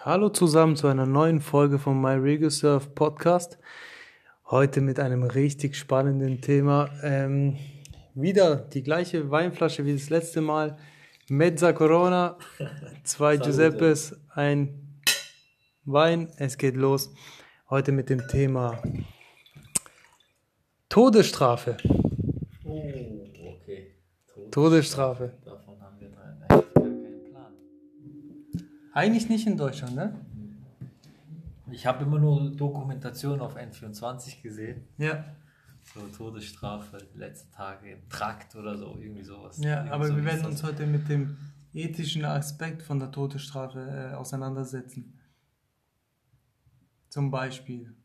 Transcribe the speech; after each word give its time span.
Hallo 0.00 0.30
zusammen 0.30 0.76
zu 0.76 0.86
einer 0.86 1.04
neuen 1.04 1.42
Folge 1.42 1.78
vom 1.78 2.00
My 2.00 2.14
Rego 2.14 2.48
Surf 2.48 2.94
Podcast. 2.94 3.58
Heute 4.46 4.80
mit 4.80 4.98
einem 4.98 5.24
richtig 5.24 5.76
spannenden 5.76 6.40
Thema. 6.40 6.88
Ähm, 7.02 7.58
wieder 8.14 8.56
die 8.56 8.82
gleiche 8.82 9.30
Weinflasche 9.30 9.84
wie 9.84 9.92
das 9.92 10.08
letzte 10.08 10.40
Mal. 10.40 10.78
Mezza 11.28 11.74
Corona, 11.74 12.38
zwei 13.02 13.36
Giuseppes, 13.38 14.18
ein 14.30 15.02
Wein. 15.84 16.32
Es 16.38 16.56
geht 16.56 16.76
los. 16.76 17.12
Heute 17.68 17.92
mit 17.92 18.08
dem 18.08 18.26
Thema 18.28 18.80
Todesstrafe. 20.94 21.76
Oh, 22.62 23.26
okay. 23.34 23.96
Todesstrafe. 24.52 25.32
Davon 25.44 25.80
haben 25.80 25.98
wir 25.98 26.06
eigentlich 26.16 26.48
gar 26.48 26.62
keinen 26.72 27.24
Plan. 27.32 27.52
Eigentlich 28.92 29.28
nicht 29.28 29.44
in 29.44 29.56
Deutschland, 29.56 29.96
ne? 29.96 30.14
Ich 31.72 31.84
habe 31.84 32.04
immer 32.04 32.20
nur 32.20 32.48
Dokumentation 32.48 33.40
auf 33.40 33.56
N24 33.56 34.40
gesehen. 34.40 34.86
Ja. 34.96 35.24
So 35.82 36.06
Todesstrafe, 36.16 36.98
letzte 37.14 37.50
Tage 37.50 37.90
im 37.90 38.08
Trakt 38.08 38.54
oder 38.54 38.78
so, 38.78 38.96
irgendwie 38.96 39.24
sowas. 39.24 39.58
Ja, 39.58 39.78
Irgendwie 39.78 39.92
aber 39.94 40.06
so 40.06 40.16
wir 40.16 40.24
werden 40.24 40.46
uns 40.46 40.62
heute 40.62 40.86
mit 40.86 41.08
dem 41.08 41.36
ethischen 41.72 42.24
Aspekt 42.24 42.82
von 42.82 43.00
der 43.00 43.10
Todesstrafe 43.10 44.12
äh, 44.12 44.14
auseinandersetzen. 44.14 45.18
Zum 47.08 47.32
Beispiel, 47.32 47.96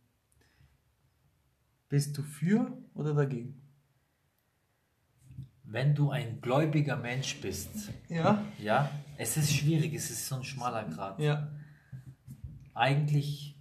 bist 1.90 2.18
du 2.18 2.24
für 2.24 2.78
oder 2.94 3.14
dagegen? 3.14 3.62
Wenn 5.64 5.94
du 5.94 6.09
ein 6.09 6.42
gläubiger 6.42 6.96
Mensch 6.96 7.42
bist, 7.42 7.92
Ja. 8.08 8.44
ja, 8.58 8.90
es 9.18 9.38
ist 9.38 9.54
schwierig, 9.54 9.94
es 9.94 10.09
ist 10.09 10.28
so 10.28 10.36
ein 10.36 10.44
schmaler 10.44 10.86
Grad. 10.86 11.20
Ja. 11.20 11.52
Eigentlich 12.73 13.56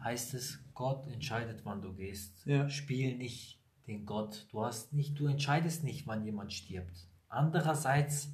heißt 0.00 0.34
es, 0.34 0.60
Gott 0.74 1.08
entscheidet, 1.08 1.64
wann 1.64 1.82
du 1.82 1.92
gehst. 1.94 2.44
Ja. 2.46 2.68
Spiel 2.68 3.16
nicht 3.16 3.60
den 3.88 4.04
Gott. 4.06 4.46
Du 4.50 4.64
hast 4.64 4.92
nicht, 4.92 5.18
du 5.18 5.26
entscheidest 5.26 5.82
nicht, 5.82 6.06
wann 6.06 6.24
jemand 6.24 6.52
stirbt. 6.52 7.08
Andererseits, 7.28 8.28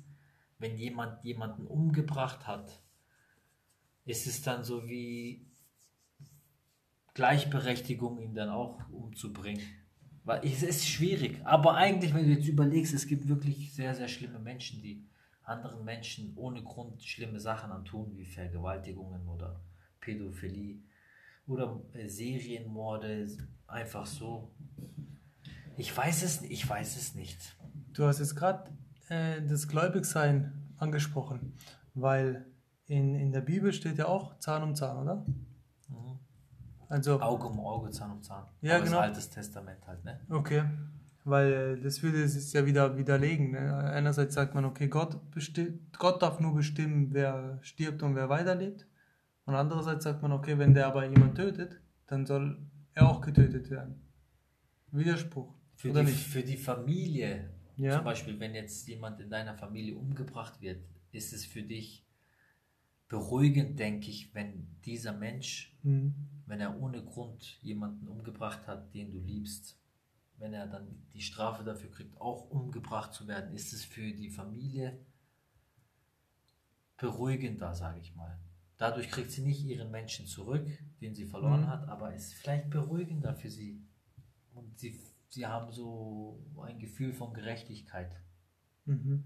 wenn 0.59 0.77
jemand 0.77 1.25
jemanden 1.25 1.67
umgebracht 1.67 2.47
hat, 2.47 2.83
ist 4.05 4.27
es 4.27 4.43
dann 4.43 4.63
so 4.65 4.87
wie 4.87 5.47
Gleichberechtigung, 7.15 8.21
ihn 8.21 8.35
dann 8.35 8.51
auch 8.51 8.79
umzubringen. 8.91 9.63
Weil 10.25 10.45
es 10.45 10.63
ist 10.63 10.87
schwierig. 10.87 11.41
Aber 11.45 11.75
eigentlich, 11.77 12.15
wenn 12.15 12.25
du 12.25 12.33
jetzt 12.33 12.49
überlegst, 12.49 12.95
es 12.95 13.07
gibt 13.07 13.29
wirklich 13.29 13.73
sehr, 13.73 13.95
sehr 13.95 14.09
schlimme 14.09 14.39
Menschen, 14.39 14.83
die 14.83 15.05
anderen 15.45 15.85
Menschen 15.85 16.33
ohne 16.37 16.63
Grund 16.63 17.03
schlimme 17.03 17.39
Sachen 17.39 17.71
antun, 17.71 18.17
wie 18.17 18.25
Vergewaltigungen 18.25 19.29
oder 19.29 19.61
Pädophilie 20.01 20.79
oder 21.47 21.81
äh, 21.93 22.09
Serienmorde, 22.09 23.29
einfach 23.67 24.07
so. 24.07 24.51
Ich 25.77 25.95
weiß 25.95 26.23
es, 26.23 26.43
ich 26.43 26.69
weiß 26.69 26.97
es 26.97 27.15
nicht. 27.15 27.57
Du 27.93 28.05
hast 28.05 28.19
jetzt 28.19 28.35
gerade 28.35 28.71
äh, 29.09 29.43
das 29.43 29.69
Gläubigsein 29.69 30.73
angesprochen, 30.79 31.55
weil 31.95 32.47
in, 32.87 33.15
in 33.15 33.33
der 33.33 33.41
Bibel 33.41 33.73
steht 33.73 33.99
ja 33.99 34.07
auch 34.07 34.39
Zahn 34.39 34.63
um 34.63 34.75
Zahn, 34.75 34.97
oder? 34.99 35.27
Also, 36.89 37.21
Auge 37.21 37.47
um 37.47 37.61
Auge, 37.61 37.91
Zahn 37.91 38.11
um 38.13 38.23
Zahn. 38.23 38.45
Ja, 38.61 38.77
Aber 38.77 38.85
genau. 38.85 38.97
Das 38.97 39.05
Altes 39.09 39.31
Testament 39.31 39.87
halt, 39.87 40.05
ne? 40.05 40.21
okay, 40.29 40.65
weil 41.25 41.81
das 41.81 42.03
würde 42.03 42.23
es 42.23 42.53
ja 42.53 42.67
wieder 42.67 42.97
widerlegen. 42.99 43.53
Ne? 43.53 43.75
Einerseits 43.75 44.35
sagt 44.35 44.55
man, 44.55 44.65
okay, 44.65 44.89
Gott, 44.89 45.19
Gott 45.99 46.23
darf 46.23 46.41
nur 46.41 46.55
bestimmen, 46.55 47.09
wer 47.13 47.59
stirbt 47.63 48.03
und 48.03 48.15
wer 48.15 48.29
weiterlebt. 48.29 48.87
Und 49.47 49.55
andererseits 49.55 50.05
sagt 50.05 50.23
man, 50.23 50.33
okay, 50.33 50.59
wenn 50.59 50.75
der 50.75 50.87
aber 50.87 51.05
jemand 51.07 51.37
tötet, 51.37 51.81
dann 52.07 52.27
soll 52.27 52.59
er 52.95 53.09
auch 53.09 53.21
getötet 53.21 53.71
werden. 53.71 54.01
Widerspruch. 54.91 55.53
Für 55.77 55.91
oder 55.91 56.01
die, 56.05 56.13
nicht? 56.13 56.27
für 56.27 56.43
die 56.43 56.57
Familie, 56.57 57.51
Ja. 57.77 57.97
zum 57.97 58.05
Beispiel, 58.05 58.39
wenn 58.39 58.55
jetzt 58.55 58.87
jemand 58.89 59.21
in 59.21 59.29
deiner 59.31 59.55
Familie 59.55 59.97
umgebracht 59.97 60.61
wird, 60.61 60.85
ist 61.13 61.33
es 61.33 61.45
für 61.45 61.63
dich 61.63 62.04
beruhigend, 63.15 63.79
denke 63.79 64.11
ich, 64.11 64.35
wenn 64.35 64.67
dieser 64.85 65.13
Mensch, 65.13 65.73
Mhm. 65.85 66.15
wenn 66.47 66.61
er 66.61 66.81
ohne 66.81 67.03
Grund 67.05 67.59
jemanden 67.63 68.09
umgebracht 68.09 68.67
hat, 68.67 68.93
den 68.93 69.13
du 69.13 69.21
liebst, 69.21 69.79
wenn 70.39 70.53
er 70.53 70.67
dann 70.67 71.07
die 71.13 71.21
Strafe 71.21 71.63
dafür 71.63 71.91
kriegt, 71.93 72.21
auch 72.21 72.51
umgebracht 72.51 73.15
zu 73.15 73.29
werden, 73.29 73.55
ist 73.55 73.73
es 73.73 73.85
für 73.85 74.11
die 74.13 74.31
Familie 74.31 74.99
beruhigender, 76.97 77.73
sage 77.75 78.01
ich 78.01 78.15
mal. 78.17 78.37
Dadurch 78.79 79.09
kriegt 79.09 79.31
sie 79.31 79.43
nicht 79.43 79.65
ihren 79.65 79.93
Menschen 79.93 80.27
zurück, 80.27 80.67
den 81.01 81.15
sie 81.15 81.27
verloren 81.27 81.63
Mhm. 81.63 81.69
hat, 81.69 81.89
aber 81.89 82.13
ist 82.15 82.35
vielleicht 82.35 82.69
beruhigender 82.71 83.35
für 83.35 83.51
sie. 83.51 83.81
Und 84.55 84.77
sie, 84.77 85.01
sie 85.29 85.47
haben 85.47 85.71
so 85.71 86.45
ein 86.61 86.81
Gefühl 86.81 87.13
von 87.13 87.33
Gerechtigkeit. 87.33 88.13
Mhm. 88.87 89.23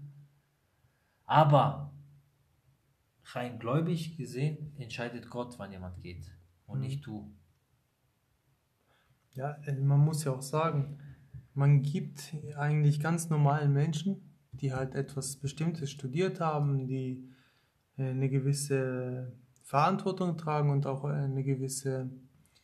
Aber 1.25 1.91
rein 3.35 3.59
gläubig 3.59 4.17
gesehen 4.17 4.73
entscheidet 4.77 5.29
Gott, 5.29 5.57
wann 5.57 5.71
jemand 5.71 6.01
geht 6.01 6.31
und 6.65 6.79
Mhm. 6.79 6.85
nicht 6.85 7.05
du. 7.05 7.31
Ja, 9.33 9.51
äh, 9.65 9.73
man 9.73 9.99
muss 9.99 10.23
ja 10.23 10.31
auch 10.31 10.41
sagen, 10.41 10.97
man 11.53 11.81
gibt 11.81 12.35
eigentlich 12.57 12.99
ganz 12.99 13.29
normalen 13.29 13.73
Menschen, 13.73 14.21
die 14.51 14.73
halt 14.73 14.95
etwas 14.95 15.35
Bestimmtes 15.37 15.91
studiert 15.91 16.39
haben, 16.39 16.87
die 16.87 17.29
äh, 17.97 18.09
eine 18.09 18.29
gewisse 18.29 19.33
Verantwortung 19.63 20.37
tragen 20.37 20.69
und 20.71 20.85
auch 20.85 21.05
äh, 21.05 21.13
eine 21.13 21.43
gewisse 21.43 22.09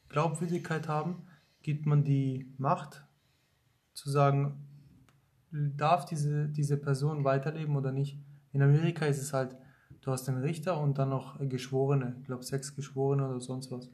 Glaubwürdigkeit 0.09 0.87
haben, 0.87 1.27
gibt 1.61 1.85
man 1.85 2.03
die 2.03 2.53
Macht 2.57 3.05
zu 3.93 4.09
sagen, 4.09 4.55
darf 5.51 6.05
diese, 6.05 6.49
diese 6.49 6.77
Person 6.77 7.23
weiterleben 7.23 7.75
oder 7.75 7.91
nicht. 7.91 8.17
In 8.51 8.61
Amerika 8.61 9.05
ist 9.05 9.21
es 9.21 9.33
halt, 9.33 9.55
du 10.05 10.11
hast 10.11 10.27
den 10.27 10.38
Richter 10.38 10.79
und 10.79 10.99
dann 10.99 11.09
noch 11.09 11.39
Geschworene, 11.39 12.16
ich 12.19 12.25
glaube 12.25 12.43
sechs 12.43 12.75
Geschworene 12.75 13.27
oder 13.27 13.41
sonst 13.41 13.71
was. 13.71 13.89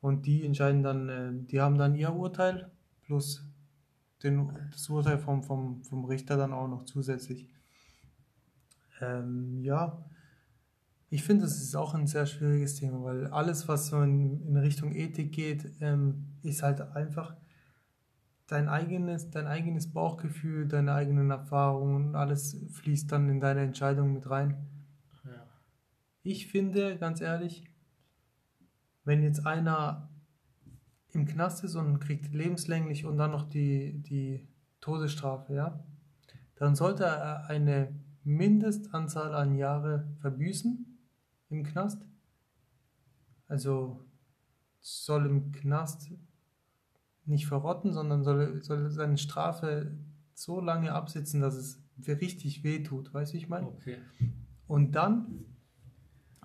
Und 0.00 0.26
die 0.26 0.44
entscheiden 0.44 0.82
dann, 0.82 1.08
äh, 1.08 1.30
die 1.32 1.60
haben 1.60 1.76
dann 1.76 1.94
ihr 1.94 2.12
Urteil 2.12 2.70
plus 3.02 3.46
den, 4.22 4.50
das 4.70 4.88
Urteil 4.88 5.18
vom, 5.18 5.42
vom, 5.42 5.84
vom 5.84 6.04
Richter 6.06 6.36
dann 6.36 6.52
auch 6.52 6.68
noch 6.68 6.84
zusätzlich. 6.84 7.48
Ähm, 9.00 9.60
ja, 9.62 10.02
ich 11.10 11.22
finde, 11.22 11.44
das 11.44 11.60
ist 11.60 11.76
auch 11.76 11.94
ein 11.94 12.06
sehr 12.06 12.24
schwieriges 12.24 12.76
Thema, 12.76 13.04
weil 13.04 13.26
alles, 13.26 13.68
was 13.68 13.88
so 13.88 14.00
in, 14.00 14.40
in 14.46 14.56
Richtung 14.56 14.92
Ethik 14.92 15.32
geht, 15.32 15.70
ähm, 15.80 16.28
ist 16.42 16.62
halt 16.62 16.80
einfach 16.80 17.36
dein 18.46 18.68
eigenes, 18.68 19.30
dein 19.30 19.46
eigenes 19.46 19.92
Bauchgefühl, 19.92 20.66
deine 20.66 20.94
eigenen 20.94 21.30
Erfahrungen, 21.30 22.16
alles 22.16 22.56
fließt 22.70 23.12
dann 23.12 23.28
in 23.28 23.40
deine 23.40 23.60
Entscheidung 23.60 24.14
mit 24.14 24.30
rein. 24.30 24.71
Ich 26.22 26.46
finde, 26.46 26.98
ganz 26.98 27.20
ehrlich, 27.20 27.64
wenn 29.04 29.22
jetzt 29.22 29.46
einer 29.46 30.08
im 31.12 31.26
Knast 31.26 31.64
ist 31.64 31.74
und 31.74 31.98
kriegt 32.00 32.32
lebenslänglich 32.32 33.04
und 33.04 33.16
dann 33.16 33.32
noch 33.32 33.48
die, 33.48 34.02
die 34.02 34.48
Todesstrafe, 34.80 35.54
ja, 35.54 35.84
dann 36.56 36.74
sollte 36.74 37.04
er 37.04 37.46
eine 37.46 37.94
Mindestanzahl 38.24 39.34
an 39.34 39.56
Jahre 39.56 40.06
verbüßen 40.20 40.86
im 41.50 41.64
Knast. 41.64 42.06
Also 43.48 44.04
soll 44.80 45.26
im 45.26 45.52
Knast 45.52 46.10
nicht 47.24 47.46
verrotten, 47.46 47.92
sondern 47.92 48.22
soll, 48.22 48.62
soll 48.62 48.90
seine 48.90 49.18
Strafe 49.18 49.92
so 50.34 50.60
lange 50.60 50.92
absitzen, 50.92 51.40
dass 51.40 51.54
es 51.54 51.82
richtig 52.06 52.64
weh 52.64 52.82
tut, 52.82 53.12
weißt 53.12 53.32
du, 53.32 53.34
wie 53.34 53.38
ich 53.42 53.48
meine? 53.48 53.66
Okay. 53.68 53.98
Und 54.66 54.92
dann, 54.92 55.44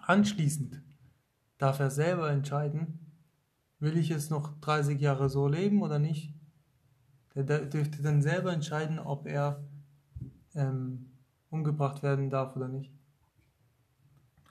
anschließend, 0.08 0.82
darf 1.58 1.80
er 1.80 1.90
selber 1.90 2.30
entscheiden, 2.32 3.00
will 3.80 3.98
ich 3.98 4.10
jetzt 4.10 4.32
noch 4.32 4.60
30 4.62 5.00
Jahre 5.00 5.30
so 5.30 5.48
leben 5.48 5.82
oder 5.82 6.00
nicht. 6.00 6.34
Der, 7.36 7.66
dürfte 7.66 8.02
dann 8.02 8.24
selber 8.24 8.52
entscheiden, 8.52 8.98
ob 8.98 9.28
er 9.28 9.64
ähm, 10.56 11.12
umgebracht 11.52 12.02
werden 12.02 12.32
darf 12.32 12.56
oder 12.56 12.68
nicht. 12.68 12.92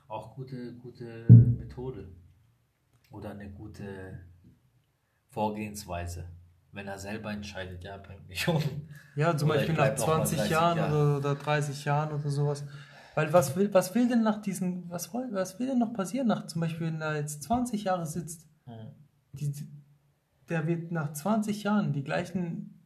Auch 0.07 0.35
gute, 0.35 0.73
gute 0.75 1.25
Methode. 1.29 2.07
Oder 3.11 3.31
eine 3.31 3.49
gute 3.49 4.19
Vorgehensweise. 5.29 6.29
Wenn 6.71 6.87
er 6.87 6.99
selber 6.99 7.31
entscheidet, 7.31 7.83
ja, 7.83 7.97
bringt 7.97 8.27
mich 8.27 8.47
um. 8.47 8.61
Ja, 9.15 9.35
zum 9.35 9.49
Beispiel 9.49 9.73
nach 9.73 9.95
bleib 9.95 9.99
noch 9.99 10.07
mal 10.07 10.15
20 10.17 10.37
30 10.37 10.51
Jahren 10.51 10.77
Jahre. 10.77 11.17
oder, 11.17 11.17
oder 11.17 11.35
30 11.35 11.85
Jahren 11.85 12.11
oder 12.13 12.29
sowas. 12.29 12.63
Weil 13.17 13.33
was 13.33 13.55
will, 13.55 13.73
was 13.73 13.95
will 13.95 14.07
denn 14.07 14.21
nach 14.21 14.43
diesen, 14.43 14.87
was, 14.91 15.11
was 15.11 15.57
will 15.57 15.65
denn 15.65 15.79
noch 15.79 15.91
passieren 15.91 16.27
nach 16.27 16.45
zum 16.45 16.61
Beispiel, 16.61 16.85
wenn 16.85 17.01
er 17.01 17.15
jetzt 17.15 17.41
20 17.41 17.85
Jahre 17.85 18.05
sitzt? 18.05 18.47
Hm. 18.65 18.91
Die, 19.33 19.51
der 20.49 20.67
wird 20.67 20.91
nach 20.91 21.13
20 21.13 21.63
Jahren 21.63 21.93
die 21.93 22.03
gleichen 22.03 22.79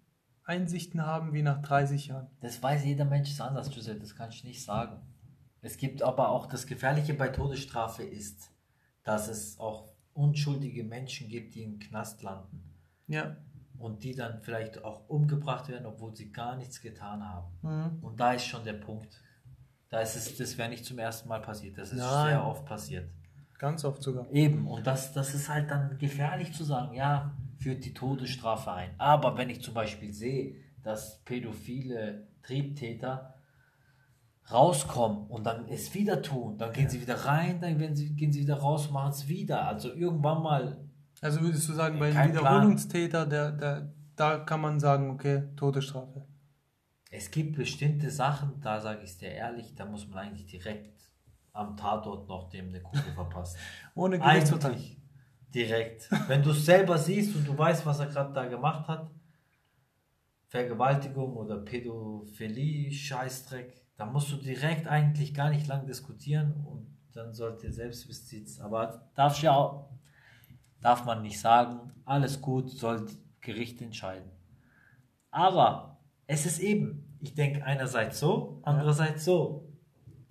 Einsichten 0.46 1.06
haben 1.06 1.34
wie 1.34 1.42
nach 1.42 1.62
30 1.62 2.08
Jahren. 2.08 2.28
Das 2.40 2.64
weiß 2.64 2.86
jeder 2.86 3.04
Mensch 3.04 3.30
ist 3.30 3.42
anders, 3.42 3.72
Giuseppe, 3.72 4.00
das 4.00 4.16
kann 4.16 4.30
ich 4.30 4.46
nicht 4.46 4.64
sagen. 4.64 5.02
Es 5.60 5.76
gibt 5.76 6.02
aber 6.02 6.30
auch 6.30 6.46
das 6.46 6.66
Gefährliche 6.66 7.14
bei 7.14 7.28
Todesstrafe 7.28 8.04
ist, 8.04 8.52
dass 9.04 9.28
es 9.28 9.60
auch 9.60 9.92
unschuldige 10.14 10.86
Menschen 10.86 11.28
gibt, 11.28 11.56
die 11.56 11.64
im 11.64 11.78
Knast 11.78 12.24
landen. 12.24 12.64
Ja. 13.08 13.36
Und 13.78 14.06
die 14.06 14.16
dann 14.16 14.40
vielleicht 14.44 14.86
auch 14.86 15.10
umgebracht 15.10 15.68
werden, 15.68 15.86
obwohl 15.86 16.16
sie 16.16 16.32
gar 16.32 16.56
nichts 16.56 16.80
getan 16.80 17.22
haben. 17.22 17.52
Mhm. 17.64 18.00
Und 18.02 18.22
da 18.22 18.32
ist 18.32 18.46
schon 18.46 18.64
der 18.64 18.76
Punkt. 18.76 19.22
Da 19.92 20.00
ist 20.00 20.16
es, 20.16 20.38
das 20.38 20.58
wäre 20.58 20.70
nicht 20.70 20.86
zum 20.86 20.98
ersten 20.98 21.28
Mal 21.28 21.42
passiert. 21.42 21.78
Das 21.78 21.92
ist 21.92 22.00
Nein. 22.00 22.30
sehr 22.30 22.46
oft 22.48 22.66
passiert. 22.66 23.10
Ganz 23.60 23.84
oft 23.84 24.02
sogar. 24.02 24.26
Eben, 24.32 24.66
und 24.66 24.88
das, 24.88 25.14
das 25.14 25.36
ist 25.36 25.50
halt 25.50 25.70
dann 25.70 25.98
gefährlich 26.00 26.54
zu 26.54 26.64
sagen, 26.64 26.96
ja, 26.96 27.36
führt 27.60 27.84
die 27.84 27.94
Todesstrafe 27.94 28.72
ein. 28.72 28.90
Aber 28.98 29.38
wenn 29.38 29.50
ich 29.50 29.62
zum 29.62 29.74
Beispiel 29.74 30.14
sehe, 30.14 30.56
dass 30.82 31.20
pädophile 31.26 32.28
Triebtäter 32.42 33.36
rauskommen 34.52 35.28
und 35.28 35.46
dann 35.46 35.68
es 35.68 35.94
wieder 35.94 36.22
tun, 36.22 36.58
dann 36.58 36.72
gehen 36.72 36.90
sie 36.90 37.02
wieder 37.02 37.26
rein, 37.26 37.60
dann 37.60 37.78
werden 37.78 37.96
sie, 37.96 38.16
gehen 38.16 38.32
sie 38.32 38.40
wieder 38.40 38.60
raus 38.60 38.88
und 38.88 38.94
machen 38.94 39.12
es 39.12 39.28
wieder. 39.28 39.68
Also 39.68 39.94
irgendwann 39.94 40.42
mal, 40.42 40.78
Also 41.20 41.42
würdest 41.42 41.68
du 41.68 41.74
sagen, 41.74 42.00
bei 42.00 42.16
einem. 42.16 42.34
Wiederholungstäter, 42.34 43.26
der, 43.26 43.52
der, 43.52 43.94
da 44.16 44.40
kann 44.40 44.62
man 44.62 44.80
sagen, 44.80 45.10
okay, 45.10 45.44
Todesstrafe. 45.58 46.26
Es 47.12 47.30
gibt 47.30 47.58
bestimmte 47.58 48.10
Sachen, 48.10 48.62
da 48.62 48.80
sage 48.80 49.04
ich 49.04 49.12
es 49.12 49.18
dir 49.18 49.30
ehrlich, 49.30 49.76
da 49.76 49.86
muss 49.86 50.08
man 50.08 50.20
eigentlich 50.20 50.48
direkt 50.48 50.98
am 51.52 51.76
Tatort 51.76 52.28
noch 52.30 52.50
dem 52.50 52.70
eine 52.70 52.82
Kugel 52.82 53.12
verpassen. 53.16 53.60
Ohne 53.94 54.18
Gerichtsurteil. 54.18 54.80
Direkt. 55.54 56.10
Wenn 56.30 56.42
du 56.42 56.52
es 56.52 56.66
selber 56.66 56.98
siehst 56.98 57.36
und 57.36 57.46
du 57.46 57.58
weißt, 57.58 57.86
was 57.86 58.00
er 58.00 58.08
gerade 58.08 58.34
da 58.34 58.46
gemacht 58.46 58.88
hat, 58.88 59.12
Vergewaltigung 60.48 61.36
oder 61.36 61.58
Pädophilie, 61.58 62.90
Scheißdreck, 62.92 63.86
dann 63.98 64.14
musst 64.14 64.32
du 64.32 64.38
direkt 64.38 64.88
eigentlich 64.88 65.34
gar 65.34 65.50
nicht 65.50 65.68
lang 65.68 65.86
diskutieren 65.86 66.66
und 66.66 66.98
dann 67.12 67.34
sollte 67.34 67.74
Selbstjustiz, 67.74 68.62
aber 68.62 69.12
darf 69.16 69.42
ja 69.42 69.54
auch, 69.54 69.90
darf 70.80 71.04
man 71.04 71.22
nicht 71.22 71.40
sagen, 71.40 71.92
alles 72.06 72.40
gut, 72.40 72.70
soll 72.70 73.06
Gericht 73.42 73.82
entscheiden. 73.82 74.32
Aber 75.30 76.01
es 76.32 76.46
ist 76.46 76.60
eben, 76.60 77.04
ich 77.20 77.36
denke 77.36 77.64
einerseits 77.66 78.20
so, 78.20 78.62
andererseits 78.64 79.26
so. 79.26 79.68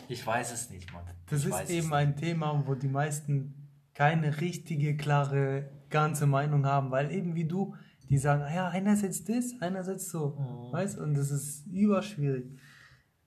Ich 0.08 0.26
weiß 0.26 0.50
es 0.52 0.70
nicht, 0.70 0.90
Mann. 0.92 1.04
Das 1.28 1.44
ich 1.44 1.50
ist 1.54 1.70
eben 1.70 1.92
ein 1.92 2.16
Thema, 2.16 2.62
wo 2.66 2.74
die 2.74 2.88
meisten 2.88 3.68
keine 3.92 4.40
richtige, 4.40 4.96
klare, 4.96 5.70
ganze 5.90 6.26
Meinung 6.26 6.64
haben, 6.64 6.90
weil 6.90 7.10
eben 7.12 7.34
wie 7.34 7.44
du, 7.44 7.74
die 8.08 8.16
sagen, 8.18 8.42
"Ah 8.42 8.54
ja, 8.54 8.68
einerseits 8.68 9.24
das, 9.24 9.54
einerseits 9.60 10.08
so, 10.10 10.30
Mhm. 10.38 10.72
weißt 10.72 10.98
und 10.98 11.14
das 11.14 11.30
ist 11.30 11.66
überschwierig. 11.66 12.46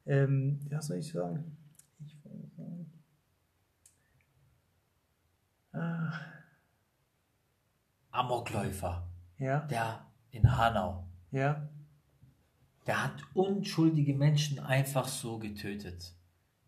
Ähm, 0.06 0.60
ja, 0.70 0.78
was 0.80 0.88
soll 0.88 0.98
ich 0.98 1.12
sagen? 1.12 1.56
Ich 2.04 2.18
wollte 2.26 2.48
sagen. 2.58 2.92
Ah, 5.74 6.12
Amokläufer, 8.12 9.08
ja, 9.38 9.60
der 9.68 10.06
in 10.32 10.58
Hanau, 10.58 11.08
ja, 11.32 11.68
der 12.88 13.04
hat 13.04 13.24
unschuldige 13.34 14.14
Menschen 14.14 14.60
einfach 14.60 15.08
so 15.08 15.40
getötet. 15.40 16.16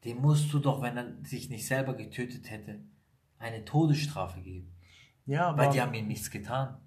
Dem 0.04 0.22
musst 0.22 0.52
du 0.54 0.60
doch, 0.60 0.82
wenn 0.82 0.98
er 0.98 1.14
sich 1.24 1.50
nicht 1.50 1.66
selber 1.68 1.94
getötet 1.96 2.50
hätte, 2.50 2.80
eine 3.40 3.66
Todesstrafe 3.66 4.40
geben. 4.42 4.72
ja, 5.26 5.48
aber 5.50 5.64
Weil 5.64 5.72
die 5.72 5.82
haben 5.82 5.94
ihm 5.94 6.08
nichts 6.08 6.30
getan. 6.32 6.78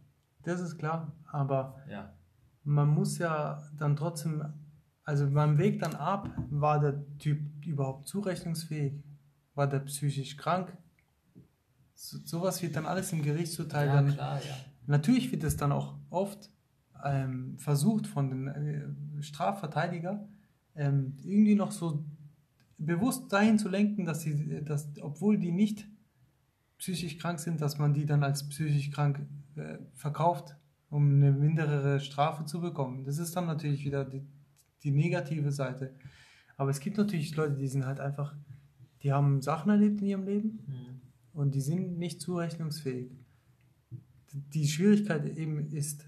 das 0.43 0.61
ist 0.61 0.79
klar, 0.79 1.13
aber 1.31 1.83
Ja. 1.91 2.15
man 2.65 2.89
muss 2.89 3.19
ja 3.19 3.63
dann 3.77 3.97
trotzdem, 3.97 4.45
also 5.05 5.29
beim 5.31 5.59
Weg 5.59 5.81
dann 5.81 5.95
ab, 5.95 6.31
war 6.51 6.81
der 6.81 7.05
Typ 7.19 7.41
überhaupt 7.67 8.07
zurechnungsfähig? 8.09 9.03
War 9.55 9.67
der 9.67 9.81
psychisch 9.81 10.37
krank? 10.37 10.77
So, 11.95 12.19
sowas 12.25 12.63
wird 12.63 12.77
dann 12.77 12.87
alles 12.87 13.13
im 13.13 13.23
Gerichtsurteil 13.23 13.89
dann. 13.89 14.13
klar, 14.15 14.39
ja. 14.45 14.55
Natürlich 14.87 15.31
wird 15.33 15.43
es 15.43 15.57
dann 15.57 15.73
auch 15.73 15.97
oft 16.11 16.49
ähm, 17.05 17.59
versucht 17.59 18.06
von 18.06 18.31
den 18.31 18.49
äh, 18.49 19.23
Strafverteidiger 19.23 20.29
ähm, 20.75 21.17
irgendwie 21.23 21.55
noch 21.55 21.73
so 21.73 22.05
bewusst 22.79 23.33
dahin 23.33 23.59
zu 23.59 23.69
lenken, 23.69 24.05
dass 24.05 24.23
sie, 24.23 24.62
dass, 24.65 24.89
obwohl 25.00 25.39
die 25.39 25.50
nicht 25.53 25.89
psychisch 26.79 27.19
krank 27.19 27.41
sind, 27.41 27.61
dass 27.61 27.79
man 27.79 27.93
die 27.93 28.06
dann 28.06 28.23
als 28.23 28.49
psychisch 28.49 28.91
krank 28.91 29.27
äh, 29.56 29.79
verkauft, 29.95 30.56
um 30.91 31.11
eine 31.15 31.33
mindere 31.33 31.99
Strafe 32.00 32.45
zu 32.45 32.61
bekommen. 32.61 33.05
Das 33.05 33.19
ist 33.19 33.35
dann 33.35 33.47
natürlich 33.47 33.85
wieder 33.85 34.05
die, 34.05 34.25
die 34.85 34.93
negative 34.93 35.50
Seite. 35.50 35.95
Aber 36.56 36.71
es 36.71 36.79
gibt 36.81 36.97
natürlich 36.97 37.35
Leute, 37.37 37.56
die 37.56 37.67
sind 37.67 37.85
halt 37.85 37.99
einfach, 38.00 38.35
die 39.03 39.12
haben 39.12 39.43
Sachen 39.43 39.71
erlebt 39.71 40.00
in 40.00 40.06
ihrem 40.06 40.25
Leben 40.25 40.61
Mhm. 40.67 41.00
und 41.33 41.55
die 41.55 41.61
sind 41.61 41.99
nicht 41.99 42.21
zurechnungsfähig. 42.21 43.11
Die 44.33 44.69
Schwierigkeit 44.69 45.27
eben 45.37 45.71
ist, 45.71 46.08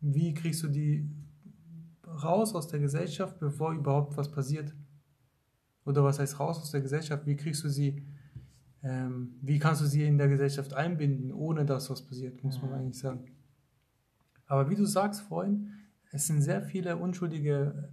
wie 0.00 0.34
kriegst 0.34 0.62
du 0.62 0.68
die 0.68 1.08
raus 2.06 2.54
aus 2.54 2.68
der 2.68 2.80
Gesellschaft, 2.80 3.38
bevor 3.38 3.72
überhaupt 3.72 4.16
was 4.16 4.30
passiert? 4.30 4.74
Oder 5.84 6.04
was 6.04 6.18
heißt 6.18 6.38
raus 6.40 6.58
aus 6.58 6.70
der 6.70 6.80
Gesellschaft? 6.80 7.26
Wie 7.26 7.36
kriegst 7.36 7.64
du 7.64 7.68
sie, 7.68 8.04
ähm, 8.82 9.34
wie 9.42 9.58
kannst 9.58 9.80
du 9.82 9.86
sie 9.86 10.04
in 10.04 10.18
der 10.18 10.28
Gesellschaft 10.28 10.74
einbinden, 10.74 11.32
ohne 11.32 11.64
dass 11.64 11.90
was 11.90 12.02
passiert, 12.02 12.42
muss 12.44 12.60
man 12.60 12.70
Mhm. 12.70 12.76
eigentlich 12.76 12.98
sagen. 12.98 13.24
Aber 14.46 14.68
wie 14.68 14.74
du 14.74 14.84
sagst 14.84 15.22
vorhin, 15.22 15.70
es 16.12 16.26
sind 16.26 16.42
sehr 16.42 16.62
viele 16.62 16.96
Unschuldige 16.96 17.90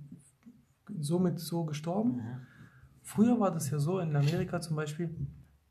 somit 0.99 1.39
so 1.39 1.65
gestorben. 1.65 2.15
Mhm. 2.15 2.21
Früher 3.03 3.39
war 3.39 3.51
das 3.51 3.69
ja 3.69 3.79
so, 3.79 3.99
in 3.99 4.15
Amerika 4.15 4.59
zum 4.59 4.75
Beispiel, 4.75 5.15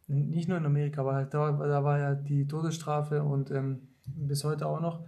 nicht 0.06 0.48
nur 0.48 0.56
in 0.58 0.64
Amerika, 0.64 1.00
aber 1.00 1.14
halt 1.14 1.34
da, 1.34 1.52
da 1.52 1.84
war 1.84 1.98
ja 1.98 2.14
die 2.14 2.46
Todesstrafe 2.46 3.22
und 3.24 3.50
ähm, 3.50 3.88
bis 4.06 4.44
heute 4.44 4.66
auch 4.66 4.80
noch, 4.80 5.04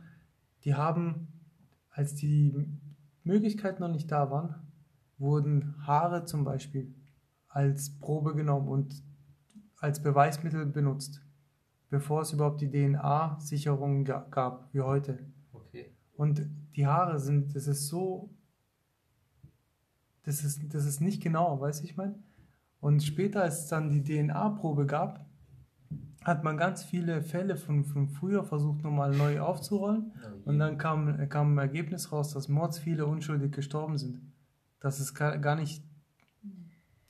die 0.64 0.74
haben, 0.74 1.28
als 1.90 2.14
die 2.14 2.54
Möglichkeiten 3.24 3.82
noch 3.82 3.90
nicht 3.90 4.10
da 4.10 4.30
waren, 4.30 4.54
wurden 5.18 5.74
Haare 5.86 6.24
zum 6.24 6.44
Beispiel 6.44 6.94
als 7.48 7.98
Probe 7.98 8.34
genommen 8.34 8.68
und 8.68 9.02
als 9.78 10.02
Beweismittel 10.02 10.66
benutzt, 10.66 11.22
bevor 11.90 12.22
es 12.22 12.32
überhaupt 12.32 12.60
die 12.60 12.70
DNA-Sicherung 12.70 14.04
ga- 14.04 14.26
gab, 14.30 14.72
wie 14.74 14.80
heute. 14.80 15.30
Okay. 15.52 15.94
Und 16.14 16.48
die 16.76 16.86
Haare 16.86 17.18
sind, 17.18 17.54
das 17.54 17.66
ist 17.66 17.88
so, 17.88 18.30
das 20.24 20.44
ist, 20.44 20.72
das 20.74 20.84
ist 20.84 21.00
nicht 21.00 21.22
genau, 21.22 21.60
weißt 21.60 21.80
du, 21.80 21.84
ich 21.84 21.96
meine? 21.96 22.18
Und 22.80 23.02
später, 23.02 23.42
als 23.42 23.60
es 23.64 23.66
dann 23.68 23.90
die 23.90 24.02
DNA-Probe 24.02 24.86
gab, 24.86 25.27
hat 26.24 26.44
man 26.44 26.56
ganz 26.56 26.84
viele 26.84 27.22
Fälle 27.22 27.56
von, 27.56 27.84
von 27.84 28.08
früher 28.08 28.44
versucht, 28.44 28.82
nochmal 28.82 29.14
neu 29.14 29.40
aufzurollen. 29.40 30.12
Und 30.44 30.58
dann 30.58 30.76
kam, 30.78 31.28
kam 31.28 31.54
ein 31.54 31.58
Ergebnis 31.58 32.12
raus, 32.12 32.32
dass 32.32 32.48
mords 32.48 32.78
viele 32.78 33.06
unschuldig 33.06 33.52
gestorben 33.52 33.98
sind. 33.98 34.20
Dass 34.80 35.00
es 35.00 35.14
gar 35.14 35.54
nicht 35.54 35.82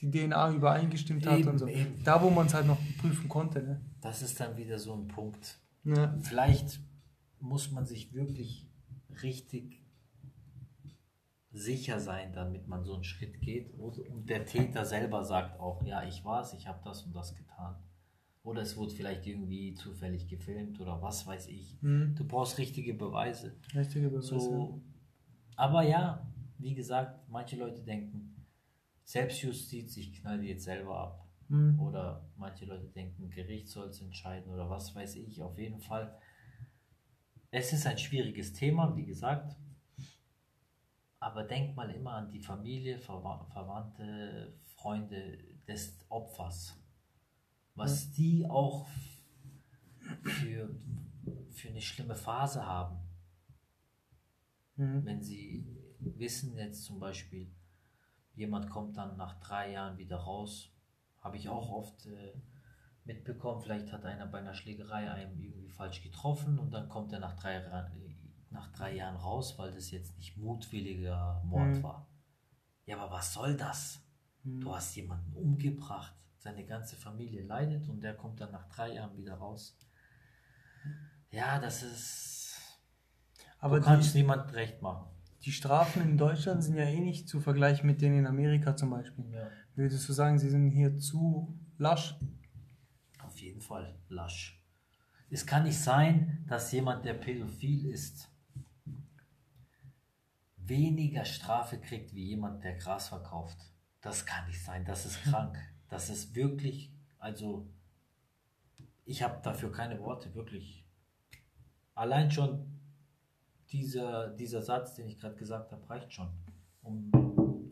die 0.00 0.10
DNA 0.10 0.52
übereingestimmt 0.52 1.26
hat 1.26 1.40
Eben, 1.40 1.48
und 1.50 1.58
so. 1.58 1.66
eben. 1.66 2.02
Da, 2.04 2.22
wo 2.22 2.30
man 2.30 2.46
es 2.46 2.54
halt 2.54 2.66
noch 2.66 2.78
prüfen 3.00 3.28
konnte. 3.28 3.62
Ne? 3.62 3.80
Das 4.00 4.22
ist 4.22 4.38
dann 4.38 4.56
wieder 4.56 4.78
so 4.78 4.94
ein 4.94 5.08
Punkt. 5.08 5.58
Ja. 5.84 6.16
Vielleicht 6.20 6.80
muss 7.40 7.72
man 7.72 7.84
sich 7.86 8.12
wirklich 8.12 8.68
richtig 9.22 9.82
sicher 11.50 11.98
sein, 11.98 12.32
damit 12.32 12.68
man 12.68 12.84
so 12.84 12.94
einen 12.94 13.04
Schritt 13.04 13.40
geht. 13.40 13.72
Und 13.74 13.98
und 13.98 14.28
der 14.28 14.44
Täter 14.44 14.84
selber 14.84 15.24
sagt 15.24 15.58
auch, 15.58 15.82
ja, 15.82 16.04
ich 16.04 16.24
war's, 16.24 16.54
ich 16.54 16.68
habe 16.68 16.80
das 16.84 17.02
und 17.02 17.14
das 17.14 17.34
getan. 17.34 17.74
Oder 18.48 18.62
es 18.62 18.78
wurde 18.78 18.94
vielleicht 18.94 19.26
irgendwie 19.26 19.74
zufällig 19.74 20.26
gefilmt 20.26 20.80
oder 20.80 21.02
was 21.02 21.26
weiß 21.26 21.48
ich. 21.48 21.76
Mhm. 21.82 22.14
Du 22.16 22.26
brauchst 22.26 22.56
richtige 22.56 22.94
Beweise. 22.94 23.54
Richtige 23.74 24.08
Beweise. 24.08 24.40
So, 24.40 24.80
aber 25.54 25.82
ja, 25.82 26.26
wie 26.56 26.74
gesagt, 26.74 27.28
manche 27.28 27.56
Leute 27.56 27.82
denken, 27.82 28.46
Selbstjustiz, 29.04 29.98
ich 29.98 30.14
knall 30.14 30.40
die 30.40 30.48
jetzt 30.48 30.64
selber 30.64 30.98
ab. 30.98 31.28
Mhm. 31.50 31.78
Oder 31.78 32.26
manche 32.36 32.64
Leute 32.64 32.88
denken, 32.88 33.28
Gericht 33.28 33.68
soll 33.68 33.88
es 33.88 34.00
entscheiden 34.00 34.50
oder 34.50 34.70
was 34.70 34.94
weiß 34.94 35.16
ich. 35.16 35.42
Auf 35.42 35.58
jeden 35.58 35.80
Fall. 35.80 36.18
Es 37.50 37.74
ist 37.74 37.86
ein 37.86 37.98
schwieriges 37.98 38.54
Thema, 38.54 38.96
wie 38.96 39.04
gesagt. 39.04 39.58
Aber 41.20 41.44
denk 41.44 41.76
mal 41.76 41.90
immer 41.90 42.12
an 42.12 42.30
die 42.30 42.40
Familie, 42.40 42.98
Verwa 42.98 43.44
Verwandte, 43.52 44.54
Freunde 44.64 45.36
des 45.66 45.98
Opfers. 46.08 46.78
Was 47.78 48.10
die 48.12 48.46
auch 48.48 48.86
für, 50.22 50.68
für 51.50 51.68
eine 51.68 51.80
schlimme 51.80 52.14
Phase 52.14 52.66
haben 52.66 52.98
Mhm. 54.78 55.04
wenn 55.04 55.22
sie 55.22 55.66
wissen 55.98 56.56
jetzt 56.56 56.84
zum 56.84 57.00
Beispiel, 57.00 57.50
jemand 58.34 58.70
kommt 58.70 58.96
dann 58.96 59.16
nach 59.16 59.40
drei 59.40 59.72
Jahren 59.72 59.98
wieder 59.98 60.16
raus, 60.18 60.70
habe 61.20 61.36
ich 61.36 61.48
auch 61.48 61.68
oft 61.68 62.06
äh, 62.06 62.32
mitbekommen, 63.04 63.60
vielleicht 63.60 63.92
hat 63.92 64.04
einer 64.04 64.26
bei 64.26 64.38
einer 64.38 64.54
Schlägerei 64.54 65.10
einen 65.10 65.42
irgendwie 65.42 65.68
falsch 65.68 66.02
getroffen 66.02 66.58
und 66.60 66.70
dann 66.70 66.88
kommt 66.88 67.12
er 67.12 67.18
nach 67.18 67.34
drei, 67.34 67.58
nach 68.50 68.70
drei 68.72 68.94
Jahren 68.94 69.16
raus, 69.16 69.58
weil 69.58 69.72
das 69.72 69.90
jetzt 69.90 70.16
nicht 70.16 70.36
mutwilliger 70.36 71.42
Mord 71.44 71.78
Mhm. 71.78 71.82
war. 71.82 72.06
Ja, 72.86 72.98
aber 72.98 73.10
was 73.12 73.34
soll 73.34 73.56
das? 73.56 74.00
Mhm. 74.44 74.60
Du 74.60 74.74
hast 74.74 74.94
jemanden 74.94 75.32
umgebracht, 75.34 76.14
seine 76.38 76.64
ganze 76.64 76.96
Familie 76.96 77.42
leidet 77.42 77.88
und 77.88 78.00
der 78.00 78.14
kommt 78.14 78.40
dann 78.40 78.52
nach 78.52 78.68
drei 78.68 78.94
Jahren 78.94 79.16
wieder 79.16 79.34
raus. 79.34 79.76
Ja, 81.30 81.58
das 81.58 81.82
ist. 81.82 82.56
Aber 83.58 83.80
du 83.80 83.84
kannst 83.84 84.14
die, 84.14 84.18
niemand 84.18 84.52
recht 84.54 84.80
machen. 84.80 85.08
die 85.42 85.52
Strafen 85.52 86.02
in 86.02 86.16
Deutschland 86.16 86.62
sind 86.62 86.76
ja 86.76 86.84
eh 86.84 87.00
nicht 87.00 87.28
zu 87.28 87.40
vergleichen 87.40 87.86
mit 87.86 88.00
denen 88.00 88.20
in 88.20 88.26
Amerika 88.26 88.76
zum 88.76 88.90
Beispiel. 88.90 89.30
Ja. 89.32 89.48
Würdest 89.74 90.08
du 90.08 90.12
sagen, 90.12 90.38
sie 90.38 90.48
sind 90.48 90.70
hier 90.70 90.96
zu 90.98 91.58
lasch? 91.76 92.16
Auf 93.22 93.38
jeden 93.38 93.60
Fall 93.60 93.98
lasch. 94.08 94.64
Es 95.30 95.44
kann 95.44 95.64
nicht 95.64 95.78
sein, 95.78 96.44
dass 96.48 96.72
jemand, 96.72 97.04
der 97.04 97.14
pädophil 97.14 97.86
ist, 97.86 98.30
weniger 100.56 101.24
Strafe 101.24 101.78
kriegt 101.78 102.14
wie 102.14 102.28
jemand, 102.28 102.64
der 102.64 102.76
Gras 102.76 103.08
verkauft. 103.08 103.58
Das 104.00 104.24
kann 104.24 104.46
nicht 104.46 104.62
sein. 104.62 104.84
Das 104.84 105.04
ist 105.04 105.22
krank. 105.22 105.58
Das 105.88 106.10
ist 106.10 106.34
wirklich, 106.34 106.92
also 107.18 107.66
ich 109.04 109.22
habe 109.22 109.40
dafür 109.42 109.72
keine 109.72 109.98
Worte, 110.00 110.34
wirklich. 110.34 110.84
Allein 111.94 112.30
schon 112.30 112.78
dieser, 113.70 114.28
dieser 114.28 114.62
Satz, 114.62 114.94
den 114.94 115.08
ich 115.08 115.18
gerade 115.18 115.36
gesagt 115.36 115.72
habe, 115.72 115.88
reicht 115.88 116.12
schon, 116.12 116.30
um 116.82 117.10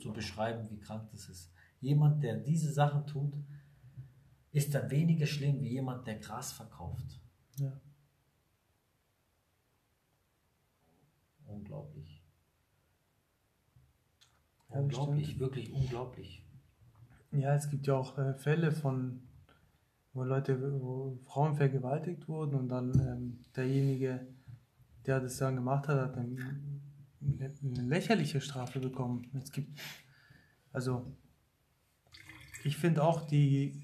zu 0.00 0.12
beschreiben, 0.12 0.68
wie 0.70 0.78
krank 0.78 1.08
das 1.12 1.28
ist. 1.28 1.52
Jemand, 1.80 2.22
der 2.22 2.36
diese 2.36 2.72
Sachen 2.72 3.06
tut, 3.06 3.34
ist 4.52 4.74
dann 4.74 4.90
weniger 4.90 5.26
schlimm 5.26 5.60
wie 5.60 5.68
jemand, 5.68 6.06
der 6.06 6.18
Gras 6.18 6.52
verkauft. 6.52 7.20
Ja. 7.58 7.78
Unglaublich. 11.46 12.22
Ja, 14.70 14.80
unglaublich, 14.80 15.18
bestimmt. 15.20 15.40
wirklich 15.40 15.72
unglaublich. 15.72 16.45
Ja, 17.40 17.54
es 17.54 17.68
gibt 17.68 17.86
ja 17.86 17.94
auch 17.94 18.16
äh, 18.18 18.34
Fälle 18.34 18.72
von, 18.72 19.20
wo 20.14 20.22
Leute, 20.24 20.80
wo 20.80 21.18
Frauen 21.24 21.54
vergewaltigt 21.54 22.28
wurden 22.28 22.54
und 22.54 22.68
dann 22.68 22.92
ähm, 22.98 23.38
derjenige, 23.54 24.26
der 25.04 25.20
das 25.20 25.36
dann 25.36 25.56
gemacht 25.56 25.88
hat, 25.88 25.98
hat 25.98 26.16
eine, 26.16 26.60
eine 27.20 27.82
lächerliche 27.82 28.40
Strafe 28.40 28.80
bekommen. 28.80 29.30
Es 29.42 29.52
gibt, 29.52 29.78
also, 30.72 31.04
ich 32.64 32.76
finde 32.76 33.02
auch, 33.04 33.26
die, 33.26 33.80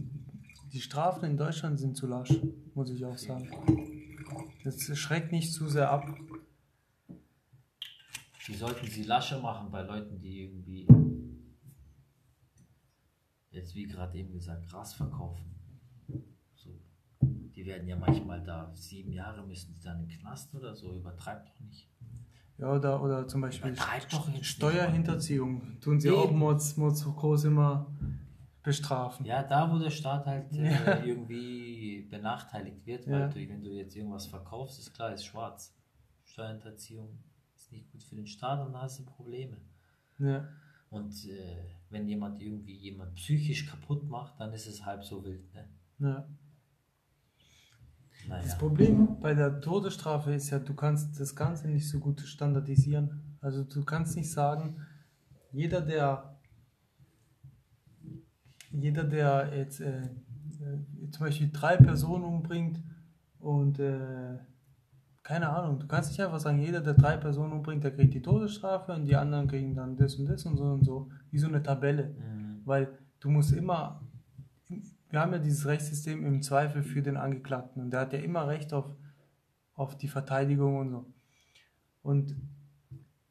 die 0.73 0.81
Strafen 0.81 1.25
in 1.27 1.37
Deutschland 1.37 1.79
sind 1.79 1.97
zu 1.97 2.07
lasch, 2.07 2.41
muss 2.75 2.91
ich 2.91 3.05
auch 3.05 3.19
sagen. 3.19 3.51
Das 4.65 4.97
schreckt 4.97 5.33
nicht 5.33 5.53
zu 5.53 5.69
sehr 5.69 5.91
ab. 5.91 6.07
Die 8.49 8.55
sollten 8.55 8.87
sie 8.87 9.05
lascher 9.05 9.41
machen 9.41 9.71
bei 9.71 9.83
Leuten, 9.83 10.19
die 10.21 10.43
irgendwie, 10.43 10.87
jetzt 13.53 13.75
wie 13.75 13.85
gerade 13.85 14.17
eben 14.19 14.33
gesagt, 14.33 14.69
Gras 14.69 14.95
verkaufen. 14.95 15.45
So. 16.55 16.71
Die 17.21 17.65
werden 17.67 17.87
ja 17.87 17.97
manchmal 17.97 18.43
da, 18.43 18.71
sieben 18.75 19.13
Jahre 19.13 19.47
müssen 19.47 19.75
die 19.75 19.81
dann 19.81 20.01
im 20.01 20.09
Knast 20.09 20.55
oder 20.55 20.75
so, 20.75 20.95
übertreibt 20.97 21.49
doch 21.49 21.61
nicht. 21.61 21.89
Ja, 22.59 22.73
oder, 22.73 23.03
oder 23.03 23.27
zum 23.29 23.41
Beispiel 23.41 23.75
Steuerhinterziehung 24.43 25.81
tun 25.81 26.01
sie 26.01 26.09
Eben. 26.09 26.17
auch 26.19 26.31
Mords, 26.31 26.77
Mords 26.77 27.05
groß 27.05 27.45
immer 27.45 27.87
bestrafen. 28.63 29.27
Ja, 29.27 29.43
da 29.43 29.71
wo 29.73 29.79
der 29.79 29.91
Staat 29.91 30.27
halt 30.27 30.53
äh, 30.53 30.71
Ja. 30.71 31.03
irgendwie 31.03 32.03
benachteiligt 32.11 32.87
wird, 32.87 33.07
weil 33.07 33.21
Ja. 33.21 33.29
du, 33.29 33.49
wenn 33.49 33.63
du 33.65 33.71
jetzt 33.71 33.97
irgendwas 33.97 34.27
verkaufst, 34.27 34.79
ist 34.79 34.95
klar, 34.95 35.13
ist 35.13 35.25
schwarz. 35.25 35.75
Steuerhinterziehung 36.25 37.19
ist 37.57 37.73
nicht 37.73 37.91
gut 37.91 38.03
für 38.05 38.15
den 38.15 38.27
Staat 38.27 38.65
und 38.65 38.73
dann 38.73 38.83
hast 38.83 39.01
du 39.01 39.05
Probleme. 39.05 39.57
Ja. 40.19 40.49
Und 40.93 41.13
äh, 41.27 41.65
wenn 41.89 42.07
jemand 42.07 42.41
irgendwie 42.41 42.77
jemand 42.77 43.15
psychisch 43.15 43.67
kaputt 43.67 44.09
macht, 44.09 44.39
dann 44.39 44.53
ist 44.53 44.67
es 44.67 44.85
halb 44.85 45.03
so 45.03 45.25
wild. 45.25 45.53
Ne? 45.55 45.69
Ja. 45.99 46.29
Naja. 48.29 48.43
Das 48.43 48.59
Problem 48.59 49.19
bei 49.19 49.35
der 49.35 49.61
Todesstrafe 49.61 50.35
ist 50.35 50.51
ja, 50.51 50.59
du 50.59 50.75
kannst 50.75 51.19
das 51.19 51.35
Ganze 51.35 51.69
nicht 51.69 51.89
so 51.89 51.99
gut 51.99 52.21
standardisieren. 52.21 53.37
Also 53.41 53.65
du 53.65 53.83
kannst 53.85 54.17
nicht 54.17 54.31
sagen, 54.31 54.77
jeder, 55.51 55.81
der 55.81 56.39
jeder, 58.71 59.05
der 59.05 59.51
jetzt 59.57 59.81
äh, 59.81 60.03
äh, 60.03 61.11
zum 61.11 61.27
Beispiel 61.27 61.51
drei 61.51 61.77
Personen 61.79 62.25
umbringt 62.25 62.83
und 63.39 63.79
äh, 63.79 64.39
keine 65.33 65.49
Ahnung, 65.49 65.79
du 65.79 65.87
kannst 65.87 66.11
nicht 66.11 66.21
einfach 66.21 66.41
sagen, 66.41 66.59
jeder, 66.59 66.83
der 66.83 66.93
drei 66.93 67.17
Personen 67.17 67.53
umbringt, 67.53 67.83
der 67.83 67.93
kriegt 67.93 68.13
die 68.13 68.21
Todesstrafe 68.21 68.93
und 68.93 69.07
die 69.07 69.17
anderen 69.17 69.49
kriegen 69.49 69.75
dann 69.75 69.97
das 69.97 70.17
und 70.17 70.27
das 70.27 70.45
und 70.45 70.59
so 70.59 70.65
und 70.65 70.85
so, 70.85 71.09
wie 71.31 71.39
so 71.39 71.47
eine 71.47 71.63
Tabelle. 71.63 72.11
Mhm. 72.11 72.61
Weil 72.67 72.99
du 73.19 73.31
musst 73.31 73.51
immer, 73.53 74.03
wir 75.09 75.21
haben 75.21 75.33
ja 75.33 75.39
dieses 75.39 75.65
Rechtssystem 75.65 76.27
im 76.27 76.43
Zweifel 76.43 76.83
für 76.83 77.01
den 77.01 77.17
Angeklagten 77.17 77.81
und 77.81 77.93
der 77.93 78.01
hat 78.01 78.13
ja 78.13 78.19
immer 78.19 78.47
Recht 78.47 78.75
auf, 78.75 78.85
auf 79.73 79.97
die 79.97 80.09
Verteidigung 80.09 80.77
und 80.77 80.91
so. 80.91 81.07
Und 82.03 82.37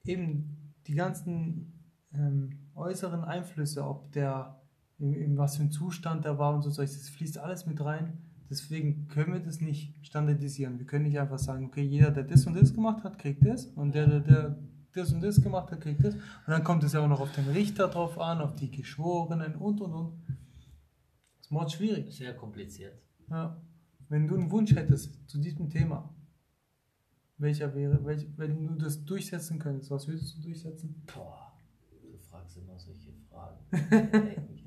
eben 0.04 0.74
die 0.88 0.96
ganzen 0.96 1.86
ähm, 2.16 2.72
äußeren 2.74 3.24
Einflüsse, 3.24 3.86
ob 3.86 4.12
der, 4.14 4.60
in, 4.98 5.14
in 5.14 5.38
was 5.38 5.58
für 5.58 5.64
ein 5.64 5.72
Zustand 5.72 6.26
der 6.26 6.40
war 6.40 6.56
und 6.56 6.64
so, 6.64 6.70
das 6.82 7.10
fließt 7.10 7.38
alles 7.38 7.68
mit 7.68 7.80
rein. 7.80 8.18
Deswegen 8.52 9.08
können 9.08 9.32
wir 9.32 9.40
das 9.40 9.62
nicht 9.62 9.96
standardisieren. 10.06 10.78
Wir 10.78 10.86
können 10.86 11.06
nicht 11.06 11.18
einfach 11.18 11.40
sagen, 11.40 11.68
okay, 11.68 11.84
jeder, 11.84 12.12
der 12.12 12.26
das 12.26 12.46
und 12.46 12.54
das 12.54 12.74
gemacht 12.74 13.02
hat, 13.06 13.18
kriegt 13.18 13.46
das 13.46 13.68
und 13.68 13.96
der, 13.96 14.06
der, 14.08 14.20
der 14.20 14.60
das 14.92 15.14
und 15.14 15.22
das 15.24 15.42
gemacht 15.42 15.72
hat, 15.72 15.80
kriegt 15.80 16.04
das. 16.04 16.16
Und 16.16 16.48
dann 16.48 16.66
kommt 16.66 16.84
es 16.84 16.92
ja 16.92 17.00
auch 17.00 17.08
noch 17.08 17.22
auf 17.22 17.32
den 17.32 17.48
Richter 17.48 17.88
drauf 17.88 18.20
an, 18.20 18.42
auf 18.42 18.54
die 18.54 18.70
Geschworenen 18.70 19.56
und 19.56 19.80
und 19.80 19.94
und. 19.94 20.22
Das 20.28 21.46
ist 21.46 21.52
mord 21.52 21.72
schwierig. 21.72 22.14
Sehr 22.14 22.36
kompliziert. 22.36 23.02
Ja. 23.30 23.56
Wenn 24.10 24.28
du 24.28 24.36
einen 24.36 24.52
Wunsch 24.52 24.76
hättest 24.76 25.30
zu 25.30 25.38
diesem 25.38 25.70
Thema, 25.70 26.14
welcher 27.38 27.74
wäre, 27.74 28.04
welch, 28.04 28.28
wenn 28.36 28.68
du 28.68 28.76
das 28.76 29.06
durchsetzen 29.06 29.60
könntest, 29.60 29.92
was 29.92 30.10
würdest 30.10 30.36
du 30.36 30.42
durchsetzen? 30.42 31.02
Boah, 31.06 31.54
du 32.02 32.18
fragst 32.18 32.58
immer 32.58 32.78
solche 32.78 33.14
Fragen. 33.30 33.60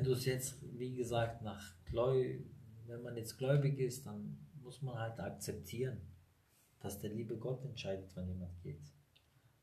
Wenn 0.00 0.06
du 0.06 0.12
es 0.12 0.24
jetzt, 0.24 0.56
wie 0.78 0.94
gesagt, 0.94 1.42
nach 1.42 1.74
Gläu 1.84 2.38
wenn 2.86 3.02
man 3.02 3.14
jetzt 3.18 3.36
gläubig 3.36 3.78
ist, 3.78 4.06
dann 4.06 4.38
muss 4.62 4.80
man 4.80 4.98
halt 4.98 5.20
akzeptieren, 5.20 5.98
dass 6.80 6.98
der 6.98 7.10
liebe 7.10 7.36
Gott 7.36 7.62
entscheidet, 7.66 8.10
wann 8.14 8.26
jemand 8.26 8.58
geht. 8.62 8.80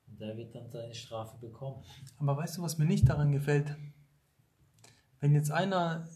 Und 0.05 0.21
der 0.21 0.37
wird 0.37 0.53
dann 0.53 0.69
seine 0.69 0.93
Strafe 0.93 1.39
bekommen. 1.39 1.83
Aber 2.19 2.37
weißt 2.37 2.57
du, 2.57 2.61
was 2.61 2.77
mir 2.77 2.85
nicht 2.85 3.09
daran 3.09 3.31
gefällt? 3.31 3.75
Wenn 5.19 5.33
jetzt 5.33 5.49
einer 5.49 6.07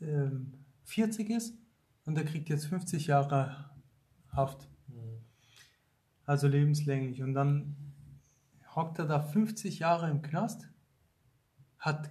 ähm, 0.00 0.64
40 0.82 1.30
ist 1.30 1.54
und 2.06 2.16
der 2.16 2.24
kriegt 2.24 2.48
jetzt 2.48 2.66
50 2.66 3.06
Jahre 3.06 3.70
Haft, 4.30 4.68
Mhm. 4.88 5.24
also 6.26 6.48
lebenslänglich, 6.48 7.22
und 7.22 7.34
dann 7.34 7.76
hockt 8.74 8.98
er 8.98 9.06
da 9.06 9.20
50 9.20 9.78
Jahre 9.78 10.10
im 10.10 10.20
Knast, 10.22 10.68
hat, 11.78 12.10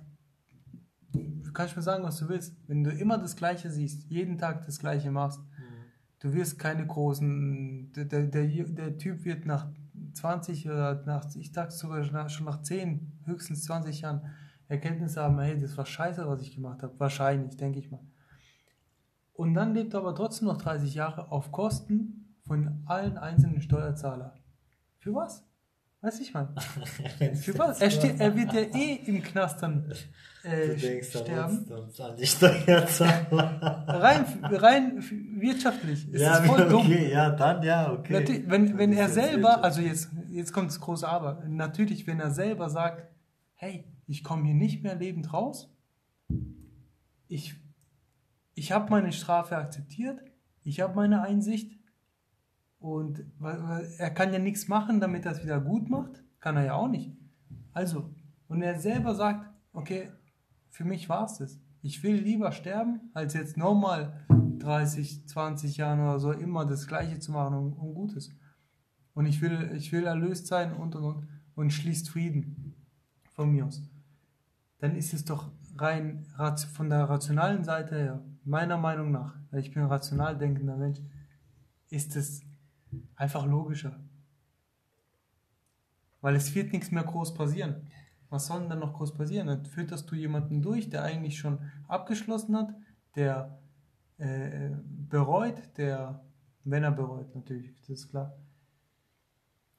kannst 1.60 1.76
mir 1.76 1.82
sagen, 1.82 2.06
was 2.06 2.18
du 2.18 2.30
willst, 2.30 2.56
wenn 2.68 2.86
du 2.86 2.90
immer 2.90 3.18
das 3.18 3.36
Gleiche 3.36 3.70
siehst, 3.70 4.10
jeden 4.10 4.38
Tag 4.38 4.66
das 4.66 4.80
Gleiche 4.80 5.12
machst, 5.12 5.42
du 6.20 6.32
wirst 6.32 6.58
keine 6.58 6.88
großen, 6.88 7.92
der, 7.92 8.06
der, 8.06 8.28
der, 8.28 8.48
der 8.48 8.98
Typ 8.98 9.26
wird 9.26 9.46
nach 9.46 9.68
20 10.14 10.70
oder 10.70 11.04
nach, 11.06 11.26
ich 11.36 11.52
sag 11.52 11.74
sogar 11.74 12.02
schon 12.06 12.14
nach, 12.14 12.30
schon 12.30 12.46
nach 12.46 12.62
10, 12.62 13.24
höchstens 13.26 13.66
20 13.66 14.00
Jahren 14.00 14.22
Erkenntnis 14.70 15.18
haben, 15.18 15.38
hey, 15.40 15.60
das 15.60 15.76
war 15.76 15.86
scheiße, 15.86 16.26
was 16.26 16.42
ich 16.44 16.56
gemacht 16.56 16.82
habe. 16.82 16.98
Wahrscheinlich, 16.98 17.58
denke 17.58 17.80
ich 17.80 17.92
mal. 17.92 18.08
Und 19.34 19.54
dann 19.54 19.74
lebt 19.74 19.94
er 19.94 20.00
aber 20.00 20.16
trotzdem 20.16 20.48
noch 20.48 20.62
30 20.62 20.94
Jahre 20.94 21.30
auf 21.30 21.52
Kosten 21.52 22.38
von 22.48 22.84
allen 22.86 23.18
einzelnen 23.18 23.60
Steuerzahler. 23.60 24.34
Für 24.98 25.14
was? 25.14 25.44
Weiß 26.02 26.22
ich 26.22 26.34
mal. 26.34 26.48
Für 27.36 27.58
was? 27.58 27.82
Er, 27.82 27.92
steht, 27.92 28.22
er 28.22 28.34
wird 28.34 28.54
ja 28.54 28.62
eh 28.62 29.02
im 29.06 29.22
Knast 29.22 29.62
dann 29.62 29.92
äh, 30.44 31.04
sterben. 31.04 31.66
uns 31.66 32.00
an 32.00 32.16
die 32.16 32.26
Steuerzahler. 32.26 33.84
Rein, 33.88 34.26
rein 34.44 35.04
wirtschaftlich 35.42 36.08
ist 36.10 36.22
ja, 36.22 36.40
es 36.40 36.46
voll 36.46 36.70
dumm. 36.70 36.86
okay, 36.86 37.12
ja, 37.12 37.32
dann 37.32 37.62
ja, 37.64 37.92
okay. 37.92 38.14
Natürlich, 38.14 38.50
wenn, 38.50 38.78
wenn 38.78 38.94
er 38.94 39.10
selber, 39.10 39.62
also 39.62 39.82
jetzt, 39.82 40.10
jetzt 40.30 40.54
kommt 40.54 40.70
das 40.70 40.80
große 40.80 41.06
Aber, 41.06 41.44
natürlich, 41.48 42.08
wenn 42.08 42.22
er 42.22 42.32
selber 42.32 42.70
sagt, 42.70 43.06
hey, 43.56 43.86
ich 44.08 44.24
komme 44.24 44.46
hier 44.46 44.56
nicht 44.56 44.82
mehr 44.84 44.96
lebend 44.96 45.34
raus, 45.34 45.70
ich, 47.28 47.56
ich 48.54 48.72
habe 48.72 48.90
meine 48.90 49.12
Strafe 49.12 49.58
akzeptiert, 49.58 50.22
ich 50.64 50.80
habe 50.80 50.96
meine 50.96 51.22
Einsicht 51.22 51.79
und 52.80 53.24
er 53.98 54.10
kann 54.12 54.34
ja 54.34 54.40
nichts 54.40 54.68
machen, 54.68 55.00
damit 55.00 55.26
er 55.26 55.34
es 55.34 55.44
wieder 55.44 55.60
gut 55.60 55.90
macht, 55.90 56.24
kann 56.40 56.58
er 56.58 56.66
ja 56.66 56.74
auch 56.74 56.88
nicht. 56.88 57.12
Also, 57.74 58.14
und 58.48 58.62
er 58.62 58.80
selber 58.80 59.16
sagt, 59.16 59.50
okay, 59.74 60.10
für 60.70 60.86
mich 60.86 61.10
war 61.10 61.26
es 61.26 61.38
das. 61.38 61.60
Ich 61.82 62.04
will 62.04 62.16
lieber 62.16 62.52
sterben, 62.52 63.12
als 63.14 63.34
jetzt 63.34 63.58
nochmal 63.58 64.26
30, 64.60 65.28
20 65.28 65.78
Jahren 65.78 66.00
oder 66.00 66.20
so 66.20 66.32
immer 66.32 66.66
das 66.66 66.88
Gleiche 66.88 67.20
zu 67.20 67.32
machen 67.32 67.56
und, 67.56 67.74
und 67.74 67.94
Gutes. 67.94 68.30
Und 69.14 69.26
ich 69.26 69.42
will, 69.42 69.72
ich 69.76 69.92
will 69.92 70.06
erlöst 70.06 70.48
sein 70.48 70.74
und 70.74 70.96
und 70.96 71.04
und 71.04 71.28
und 71.60 71.74
schließt 71.74 72.10
Frieden 72.10 72.74
von 73.32 73.52
mir 73.52 73.66
aus. 73.66 73.82
Dann 74.78 74.96
ist 74.96 75.14
es 75.14 75.26
doch 75.26 75.52
rein 75.78 76.26
von 76.74 76.90
der 76.90 77.04
rationalen 77.04 77.66
Seite 77.66 77.96
her, 77.96 78.24
meiner 78.46 78.78
Meinung 78.78 79.12
nach, 79.12 79.36
weil 79.52 79.60
ich 79.60 79.74
bin 79.74 79.84
ein 79.84 79.90
rational 79.90 80.38
denkender 80.38 80.78
Mensch, 80.78 81.00
ist 81.90 82.16
es 82.16 82.42
einfach 83.16 83.46
logischer. 83.46 84.00
Weil 86.22 86.36
es 86.36 86.54
wird 86.54 86.74
nichts 86.74 86.92
mehr 86.92 87.04
groß 87.04 87.34
passieren. 87.34 87.88
Was 88.30 88.48
soll 88.48 88.60
denn 88.62 88.70
dann 88.70 88.80
noch 88.80 88.94
groß 88.94 89.16
passieren? 89.16 89.48
Dann 89.48 89.66
fütterst 89.66 90.10
du 90.12 90.16
jemanden 90.16 90.62
durch, 90.62 90.90
der 90.90 91.04
eigentlich 91.04 91.40
schon 91.40 91.60
abgeschlossen 91.88 92.56
hat, 92.56 92.76
der 93.16 93.60
äh, 94.18 94.72
bereut, 94.86 95.78
der, 95.78 96.24
wenn 96.64 96.84
er 96.84 96.92
bereut, 96.92 97.34
natürlich, 97.34 97.74
das 97.80 97.90
ist 97.90 98.10
klar. 98.10 98.36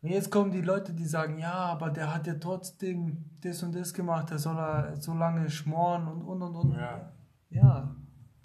Und 0.02 0.09
jetzt 0.09 0.31
kommen 0.31 0.50
die 0.50 0.62
Leute, 0.62 0.95
die 0.95 1.05
sagen, 1.05 1.38
ja, 1.38 1.52
aber 1.52 1.90
der 1.90 2.14
hat 2.14 2.26
ja 2.26 2.35
trotzdem 2.35 3.25
das 3.43 3.62
und 3.62 3.75
das 3.75 3.93
gemacht, 3.93 4.31
der 4.31 4.38
soll 4.38 4.59
er 4.59 4.97
so 4.97 5.12
lange 5.12 5.50
schmoren 5.50 6.09
und 6.09 6.23
und 6.23 6.43
und 6.43 6.57
und. 6.57 6.73
Ja, 6.73 7.12
ja 7.50 7.95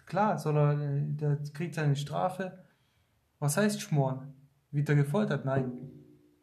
klar, 0.05 0.37
soll 0.37 0.57
er, 0.57 0.75
der 0.75 1.37
kriegt 1.53 1.75
seine 1.75 1.95
Strafe. 1.95 2.59
Was 3.39 3.57
heißt 3.57 3.81
schmoren? 3.81 4.34
Wird 4.75 4.89
er 4.89 4.95
gefoltert? 4.95 5.45
Nein. 5.45 5.71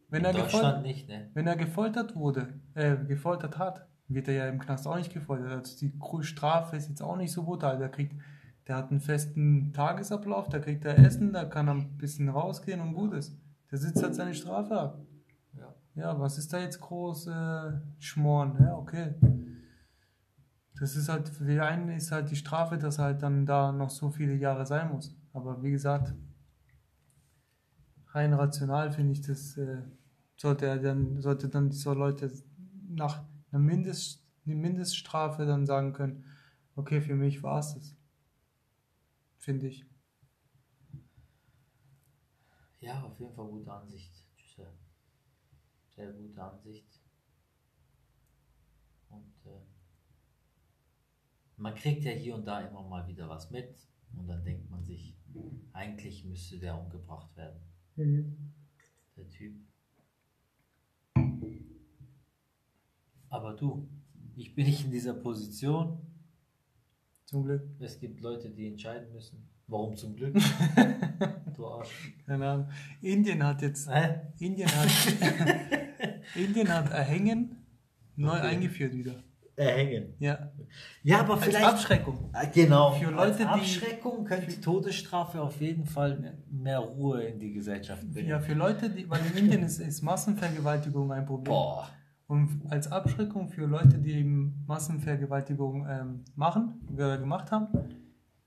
Wenn 0.08 0.24
er 0.24 0.32
gefoltert, 0.32 0.82
nicht, 0.82 1.06
ne? 1.06 1.30
Wenn 1.34 1.46
er 1.46 1.54
gefoltert 1.54 2.16
wurde, 2.16 2.48
äh, 2.72 2.96
gefoltert 2.96 3.58
hat, 3.58 3.86
wird 4.08 4.26
er 4.26 4.34
ja 4.34 4.48
im 4.48 4.58
Knast 4.58 4.86
auch 4.86 4.96
nicht 4.96 5.12
gefoltert. 5.12 5.50
Also 5.50 5.76
die 5.78 5.92
Strafe 6.22 6.76
ist 6.76 6.88
jetzt 6.88 7.02
auch 7.02 7.16
nicht 7.16 7.30
so 7.30 7.42
brutal. 7.42 7.78
Der 7.78 7.90
kriegt, 7.90 8.14
der 8.66 8.76
hat 8.76 8.90
einen 8.90 9.00
festen 9.00 9.74
Tagesablauf, 9.74 10.48
da 10.48 10.60
kriegt 10.60 10.86
er 10.86 10.98
Essen, 10.98 11.34
da 11.34 11.44
kann 11.44 11.68
er 11.68 11.74
ein 11.74 11.98
bisschen 11.98 12.30
rausgehen 12.30 12.80
und 12.80 12.94
gut 12.94 13.12
ist. 13.12 13.38
Der 13.70 13.76
sitzt 13.76 14.02
halt 14.02 14.14
seine 14.14 14.34
Strafe 14.34 14.80
ab. 14.80 14.98
Ja. 15.58 15.74
Ja, 15.94 16.18
was 16.18 16.38
ist 16.38 16.54
da 16.54 16.58
jetzt 16.58 16.80
groß 16.80 17.26
äh, 17.26 17.72
Schmoren? 17.98 18.56
Ja, 18.60 18.76
okay. 18.76 19.14
Das 20.80 20.96
ist 20.96 21.10
halt, 21.10 21.28
für 21.28 21.62
einen 21.62 21.90
ist 21.90 22.12
halt 22.12 22.30
die 22.30 22.36
Strafe, 22.36 22.78
dass 22.78 22.96
er 22.96 23.04
halt 23.04 23.22
dann 23.22 23.44
da 23.44 23.72
noch 23.72 23.90
so 23.90 24.10
viele 24.10 24.34
Jahre 24.34 24.64
sein 24.64 24.90
muss. 24.90 25.14
Aber 25.34 25.62
wie 25.62 25.70
gesagt, 25.70 26.14
rein 28.12 28.33
rational 28.35 28.92
finde 28.92 29.12
ich 29.12 29.21
das, 29.23 29.57
äh, 29.57 29.83
sollte 30.37 30.66
er 30.66 30.78
dann, 30.78 31.21
sollte 31.21 31.49
dann 31.49 31.71
diese 31.71 31.92
Leute 31.92 32.33
nach 32.88 33.25
einer 33.50 33.62
Mindest, 33.62 34.25
eine 34.47 34.54
Mindeststrafe 34.54 35.47
dann 35.47 35.66
sagen 35.66 35.92
können, 35.92 36.25
okay, 36.76 37.00
für 37.00 37.14
mich 37.14 37.42
war 37.42 37.61
es 37.61 37.75
das. 37.75 37.97
Finde 39.38 39.69
ich. 39.69 39.85
Ja, 42.81 43.02
auf 43.02 43.19
jeden 43.19 43.35
Fall 43.35 43.49
gute 43.49 43.73
Ansicht. 43.73 44.23
Sehr 45.95 46.11
gute 46.12 46.42
Ansicht. 46.42 47.00
Und 49.11 49.35
äh, 49.45 49.61
man 51.57 51.75
kriegt 51.75 52.04
ja 52.04 52.12
hier 52.12 52.35
und 52.35 52.47
da 52.47 52.61
immer 52.61 52.83
mal 52.83 53.07
wieder 53.07 53.28
was 53.28 53.50
mit 53.50 53.87
und 54.16 54.26
dann 54.26 54.42
denkt 54.42 54.71
man 54.71 54.83
sich, 54.83 55.14
eigentlich 55.73 56.25
müsste 56.25 56.59
der 56.59 56.78
umgebracht 56.78 57.37
werden. 57.37 57.61
Mhm. 57.96 58.37
Der 59.16 59.28
Typ. 59.28 59.54
Aber 63.28 63.54
du, 63.54 63.88
ich 64.37 64.54
bin 64.54 64.66
nicht 64.66 64.84
in 64.84 64.90
dieser 64.90 65.14
Position. 65.14 65.99
Zum 67.25 67.44
Glück. 67.44 67.62
Es 67.80 67.99
gibt 67.99 68.20
Leute, 68.20 68.50
die 68.50 68.66
entscheiden 68.66 69.12
müssen. 69.12 69.49
Warum 69.66 69.96
zum 69.96 70.14
Glück? 70.16 70.34
du 71.56 71.66
Arsch. 71.66 72.14
Keine 72.26 72.46
Ahnung. 72.46 72.68
Indien 73.00 73.42
hat 73.42 73.62
jetzt. 73.62 73.88
Hä? 73.88 74.20
Indien 74.38 74.69
hat. 74.69 74.88
Indien 76.34 76.69
hat 76.69 76.90
Erhängen 76.90 77.56
neu 78.17 78.36
okay. 78.36 78.49
eingeführt 78.49 78.95
wieder. 78.95 79.23
Erhängen. 79.54 80.15
Ja. 80.19 80.50
Ja, 81.02 81.21
aber 81.21 81.34
Als 81.34 81.45
vielleicht. 81.45 81.67
Abschreckung. 81.67 82.30
Ah, 82.32 82.45
genau. 82.47 82.93
Für 82.93 83.10
Leute, 83.10 83.49
Als 83.49 83.60
Abschreckung 83.60 84.23
die, 84.23 84.25
könnte 84.25 84.47
die 84.47 84.60
Todesstrafe 84.60 85.43
auf 85.43 85.60
jeden 85.60 85.84
Fall 85.84 86.38
mehr 86.50 86.78
Ruhe 86.78 87.23
in 87.25 87.38
die 87.38 87.52
Gesellschaft 87.52 88.10
bringen. 88.10 88.28
Ja, 88.28 88.41
für 88.41 88.54
Leute, 88.54 88.88
die, 88.88 89.08
weil 89.10 89.21
in 89.26 89.36
Indien 89.36 89.62
ist, 89.62 89.78
ist 89.78 90.02
Massenvergewaltigung 90.02 91.12
ein 91.12 91.26
Problem. 91.26 91.52
Boah. 91.52 91.88
Und 92.26 92.62
als 92.71 92.91
Abschreckung 92.91 93.50
für 93.50 93.67
Leute, 93.67 93.99
die 93.99 94.12
eben 94.12 94.65
Massenvergewaltigung 94.67 95.86
ähm, 95.86 96.25
machen 96.34 96.80
oder 96.91 97.19
gemacht 97.19 97.50
haben, 97.50 97.69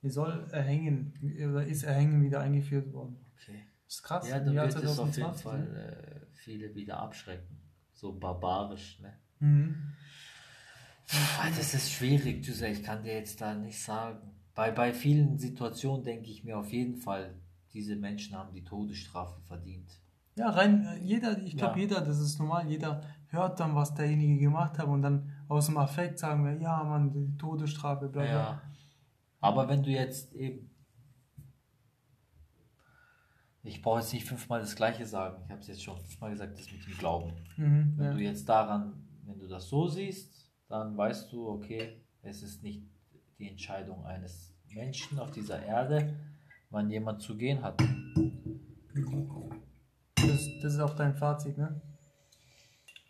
soll 0.01 0.47
Erhängen, 0.51 1.13
oder 1.49 1.65
ist 1.65 1.83
Erhängen 1.83 2.23
wieder 2.23 2.39
eingeführt 2.39 2.91
worden. 2.93 3.17
Okay. 3.35 3.65
Das 3.85 3.95
ist 3.95 4.03
krass. 4.03 4.27
Ja, 4.27 4.39
dann 4.39 4.55
wird 4.55 4.75
es 4.75 4.99
auf 4.99 5.15
jeden 5.15 5.33
Fall 5.35 6.23
äh, 6.23 6.25
viele 6.33 6.73
wieder 6.73 6.99
abschrecken. 6.99 7.59
So 7.93 8.13
barbarisch, 8.13 8.99
ne? 9.01 9.13
Mhm. 9.39 9.93
Das 11.07 11.73
ist 11.73 11.91
schwierig, 11.91 12.43
Giuseppe. 12.43 12.73
Ich 12.73 12.83
kann 12.83 13.03
dir 13.03 13.13
jetzt 13.13 13.39
da 13.39 13.53
nicht 13.53 13.79
sagen. 13.79 14.19
Bei, 14.53 14.71
bei 14.71 14.93
vielen 14.93 15.37
Situationen 15.37 16.03
denke 16.03 16.29
ich 16.29 16.43
mir 16.43 16.57
auf 16.57 16.71
jeden 16.71 16.95
Fall, 16.97 17.35
diese 17.73 17.95
Menschen 17.95 18.37
haben 18.37 18.53
die 18.53 18.63
Todesstrafe 18.63 19.39
verdient. 19.41 19.99
Ja, 20.37 20.49
rein, 20.49 20.85
äh, 20.85 20.97
jeder, 20.97 21.37
ich 21.43 21.55
glaube, 21.55 21.75
ja. 21.75 21.81
jeder, 21.81 22.01
das 22.01 22.19
ist 22.19 22.39
normal, 22.39 22.67
jeder 22.67 23.01
hört 23.27 23.59
dann, 23.59 23.75
was 23.75 23.93
derjenige 23.93 24.37
gemacht 24.37 24.77
hat 24.77 24.87
und 24.87 25.01
dann 25.01 25.31
aus 25.47 25.67
dem 25.67 25.77
Affekt 25.77 26.19
sagen 26.19 26.43
wir, 26.45 26.57
ja, 26.57 26.83
man, 26.83 27.11
die 27.11 27.37
Todesstrafe, 27.37 28.09
bla 28.09 28.23
bla. 28.23 28.31
Ja. 28.31 28.61
Aber 29.41 29.67
wenn 29.67 29.83
du 29.83 29.89
jetzt 29.91 30.33
eben. 30.33 30.71
Ich 33.63 33.81
brauche 33.81 33.99
jetzt 33.99 34.13
nicht 34.13 34.25
fünfmal 34.25 34.59
das 34.59 34.75
Gleiche 34.75 35.05
sagen. 35.05 35.41
Ich 35.45 35.51
habe 35.51 35.59
es 35.59 35.67
jetzt 35.67 35.83
schon 35.83 35.97
fünfmal 35.97 36.31
gesagt, 36.31 36.57
das 36.57 36.71
mit 36.71 36.85
dem 36.85 36.97
Glauben. 36.97 37.33
Mhm, 37.57 37.93
wenn 37.97 38.05
ja. 38.05 38.13
du 38.13 38.19
jetzt 38.19 38.47
daran, 38.47 38.93
wenn 39.25 39.39
du 39.39 39.47
das 39.47 39.67
so 39.69 39.87
siehst, 39.87 40.34
dann 40.67 40.97
weißt 40.97 41.31
du, 41.31 41.47
okay, 41.47 42.01
es 42.21 42.41
ist 42.41 42.63
nicht 42.63 42.83
die 43.37 43.49
Entscheidung 43.49 44.05
eines 44.05 44.53
Menschen 44.73 45.19
auf 45.19 45.31
dieser 45.31 45.63
Erde, 45.63 46.15
wann 46.69 46.89
jemand 46.89 47.21
zu 47.21 47.37
gehen 47.37 47.61
hat. 47.61 47.79
Das, 50.15 50.49
das 50.61 50.73
ist 50.73 50.79
auch 50.79 50.95
dein 50.95 51.15
Fazit, 51.15 51.57
ne? 51.57 51.81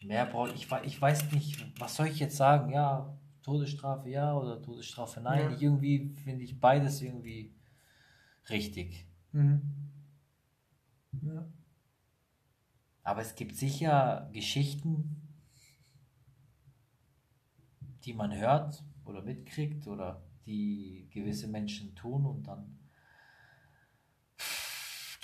Mehr 0.04 0.26
brauche 0.26 0.52
ich, 0.54 0.68
ich 0.84 1.02
weiß 1.02 1.32
nicht, 1.32 1.66
was 1.80 1.96
soll 1.96 2.08
ich 2.08 2.20
jetzt 2.20 2.38
sagen? 2.38 2.72
Ja, 2.72 3.18
Todesstrafe 3.42 4.10
ja 4.10 4.36
oder 4.36 4.62
Todesstrafe 4.62 5.22
nein. 5.22 5.52
Ja. 5.52 5.58
Irgendwie 5.60 6.14
finde 6.24 6.44
ich 6.44 6.60
beides 6.60 7.02
irgendwie 7.02 7.56
richtig. 8.50 9.08
Mhm. 9.32 9.62
Ja. 11.22 11.48
Aber 13.04 13.22
es 13.22 13.36
gibt 13.36 13.56
sicher 13.56 14.30
Geschichten, 14.34 15.25
die 18.06 18.14
man 18.14 18.36
hört 18.36 18.84
oder 19.04 19.22
mitkriegt 19.22 19.88
oder 19.88 20.24
die 20.46 21.08
gewisse 21.12 21.48
Menschen 21.48 21.96
tun 21.96 22.26
und 22.26 22.48
dann 22.48 22.78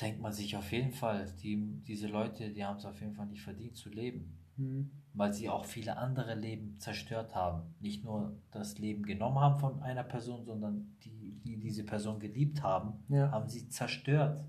denkt 0.02 0.20
man 0.20 0.34
sich 0.34 0.56
auf 0.56 0.72
jeden 0.72 0.92
Fall, 0.92 1.32
die, 1.44 1.80
diese 1.86 2.08
Leute, 2.08 2.52
die 2.52 2.66
haben 2.66 2.78
es 2.78 2.86
auf 2.86 3.00
jeden 3.00 3.14
Fall 3.14 3.28
nicht 3.28 3.44
verdient 3.44 3.78
zu 3.78 3.90
leben. 3.90 4.38
Mhm. 4.58 4.90
Weil 5.14 5.34
sie 5.34 5.50
auch 5.50 5.66
viele 5.66 5.98
andere 5.98 6.36
Leben 6.36 6.80
zerstört 6.80 7.36
haben. 7.36 7.76
Nicht 7.80 8.04
nur 8.04 8.36
das 8.52 8.80
Leben 8.80 9.04
genommen 9.04 9.40
haben 9.40 9.60
von 9.60 9.82
einer 9.84 10.04
Person, 10.04 10.44
sondern 10.44 10.98
die, 11.04 11.40
die 11.44 11.60
diese 11.60 11.84
Person 11.84 12.20
geliebt 12.20 12.64
haben, 12.64 13.04
ja. 13.10 13.30
haben 13.32 13.48
sie 13.48 13.70
zerstört. 13.70 14.44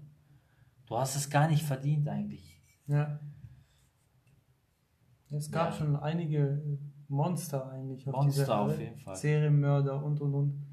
Du 0.87 0.97
hast 0.97 1.17
es 1.17 1.29
gar 1.29 1.49
nicht 1.49 1.65
verdient 1.65 2.09
eigentlich. 2.09 2.61
Ja. 2.87 3.21
Es 5.31 5.51
gab 5.51 5.71
ja. 5.71 5.77
schon 5.77 5.97
einige 5.97 6.79
Monster 7.13 7.71
eigentlich 7.71 8.09
auf 8.09 8.15
Monster 8.15 8.43
dieser 8.43 8.61
auf 8.61 8.79
jeden 8.79 8.97
Fall. 8.97 9.17
Serienmörder 9.17 10.03
und 10.03 10.21
und 10.21 10.35
und. 10.35 10.67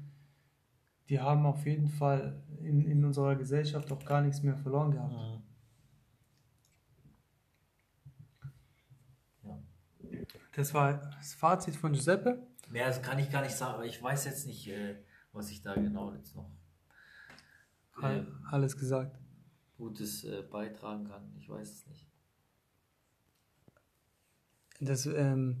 Die 1.08 1.20
haben 1.20 1.44
auf 1.44 1.66
jeden 1.66 1.88
Fall 1.88 2.42
in, 2.60 2.86
in 2.86 3.04
unserer 3.04 3.36
Gesellschaft 3.36 3.92
auch 3.92 4.04
gar 4.04 4.22
nichts 4.22 4.42
mehr 4.42 4.56
verloren 4.56 4.92
gehabt. 4.92 5.12
Mhm. 5.12 5.42
Das 10.54 10.74
war 10.74 10.94
das 10.94 11.34
Fazit 11.34 11.76
von 11.76 11.92
Giuseppe. 11.92 12.46
Mehr 12.70 12.86
das 12.86 13.02
kann 13.02 13.18
ich 13.18 13.30
gar 13.30 13.42
nicht 13.42 13.54
sagen, 13.54 13.74
aber 13.74 13.84
ich 13.84 14.02
weiß 14.02 14.24
jetzt 14.24 14.46
nicht, 14.46 14.68
äh, 14.68 14.96
was 15.32 15.50
ich 15.50 15.62
da 15.62 15.74
genau 15.74 16.12
jetzt 16.14 16.34
noch 16.34 16.50
äh, 18.02 18.22
alles 18.50 18.76
gesagt. 18.76 19.18
Gutes 19.76 20.24
äh, 20.24 20.42
beitragen 20.42 21.04
kann. 21.04 21.34
Ich 21.38 21.48
weiß 21.48 21.70
es 21.70 21.86
nicht. 21.86 22.06
Das, 24.80 25.06
ähm, 25.06 25.60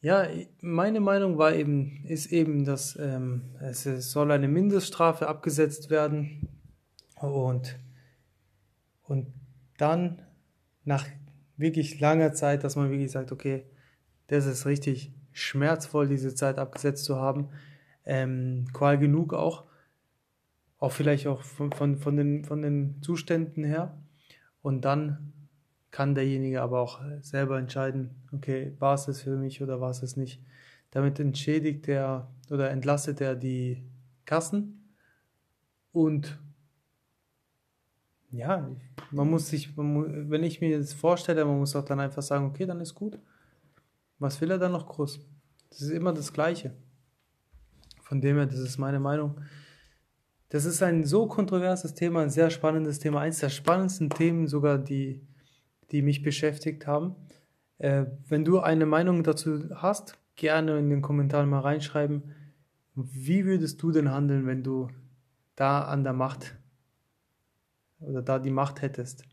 ja, 0.00 0.28
meine 0.60 1.00
Meinung 1.00 1.38
war 1.38 1.54
eben, 1.54 2.04
ist 2.04 2.26
eben, 2.32 2.64
dass 2.64 2.96
ähm, 2.96 3.42
es, 3.60 3.82
soll 3.82 4.30
eine 4.30 4.48
Mindeststrafe 4.48 5.26
abgesetzt 5.26 5.90
werden 5.90 6.48
und, 7.20 7.78
und 9.02 9.26
dann 9.76 10.22
nach 10.84 11.06
wirklich 11.56 11.98
langer 11.98 12.32
Zeit, 12.32 12.62
dass 12.62 12.76
man 12.76 12.90
wirklich 12.90 13.10
sagt, 13.10 13.32
okay, 13.32 13.64
das 14.28 14.46
ist 14.46 14.66
richtig 14.66 15.12
schmerzvoll, 15.32 16.08
diese 16.08 16.34
Zeit 16.34 16.58
abgesetzt 16.58 17.04
zu 17.04 17.16
haben. 17.16 17.48
Ähm, 18.04 18.66
Qual 18.72 18.98
genug 18.98 19.34
auch. 19.34 19.64
Auch 20.78 20.92
vielleicht 20.92 21.26
auch 21.26 21.42
von, 21.42 21.72
von, 21.72 21.98
von, 21.98 22.16
den, 22.16 22.44
von 22.44 22.62
den 22.62 23.02
Zuständen 23.02 23.64
her. 23.64 23.98
Und 24.62 24.84
dann 24.84 25.32
kann 25.90 26.14
derjenige 26.14 26.62
aber 26.62 26.80
auch 26.80 27.00
selber 27.20 27.58
entscheiden, 27.58 28.10
okay, 28.32 28.74
war 28.78 28.94
es 28.94 29.06
das 29.06 29.22
für 29.22 29.36
mich 29.36 29.62
oder 29.62 29.80
war 29.80 29.90
es 29.90 30.00
das 30.00 30.16
nicht. 30.16 30.42
Damit 30.90 31.18
entschädigt 31.20 31.88
er 31.88 32.30
oder 32.50 32.70
entlastet 32.70 33.20
er 33.20 33.34
die 33.34 33.84
Kassen 34.24 34.94
und 35.92 36.38
ja, 38.30 38.70
man 39.10 39.30
muss 39.30 39.48
sich, 39.48 39.74
man 39.76 39.92
muss, 39.92 40.06
wenn 40.10 40.44
ich 40.44 40.60
mir 40.60 40.78
das 40.78 40.92
vorstelle, 40.92 41.44
man 41.44 41.58
muss 41.58 41.74
auch 41.74 41.84
dann 41.84 42.00
einfach 42.00 42.22
sagen, 42.22 42.46
okay, 42.46 42.66
dann 42.66 42.80
ist 42.80 42.94
gut. 42.94 43.18
Was 44.18 44.40
will 44.40 44.50
er 44.50 44.58
dann 44.58 44.72
noch 44.72 44.86
groß? 44.86 45.20
Das 45.70 45.80
ist 45.80 45.90
immer 45.90 46.12
das 46.12 46.32
Gleiche. 46.32 46.74
Von 48.02 48.20
dem 48.20 48.36
her, 48.36 48.46
das 48.46 48.58
ist 48.58 48.78
meine 48.78 49.00
Meinung. 49.00 49.40
Das 50.50 50.64
ist 50.64 50.82
ein 50.82 51.04
so 51.04 51.26
kontroverses 51.26 51.94
Thema, 51.94 52.22
ein 52.22 52.30
sehr 52.30 52.50
spannendes 52.50 52.98
Thema, 52.98 53.20
eines 53.20 53.40
der 53.40 53.50
spannendsten 53.50 54.10
Themen 54.10 54.46
sogar, 54.46 54.78
die, 54.78 55.26
die 55.90 56.02
mich 56.02 56.22
beschäftigt 56.22 56.86
haben. 56.86 57.16
Äh, 57.78 58.06
wenn 58.28 58.44
du 58.44 58.60
eine 58.60 58.86
Meinung 58.86 59.22
dazu 59.22 59.70
hast, 59.74 60.18
gerne 60.36 60.78
in 60.78 60.90
den 60.90 61.02
Kommentaren 61.02 61.48
mal 61.48 61.60
reinschreiben. 61.60 62.34
Wie 62.94 63.44
würdest 63.44 63.82
du 63.82 63.92
denn 63.92 64.10
handeln, 64.10 64.46
wenn 64.46 64.62
du 64.62 64.88
da 65.56 65.82
an 65.82 66.04
der 66.04 66.12
Macht 66.12 66.56
oder 68.00 68.22
da 68.22 68.38
die 68.38 68.50
Macht 68.50 68.82
hättest? 68.82 69.24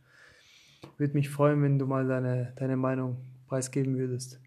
Würde 0.98 1.14
mich 1.14 1.30
freuen, 1.30 1.62
wenn 1.64 1.80
du 1.80 1.88
mal 1.88 2.08
deine, 2.08 2.54
deine 2.56 2.78
Meinung 2.78 3.18
preisgeben 3.48 3.98
würdest. 3.98 4.40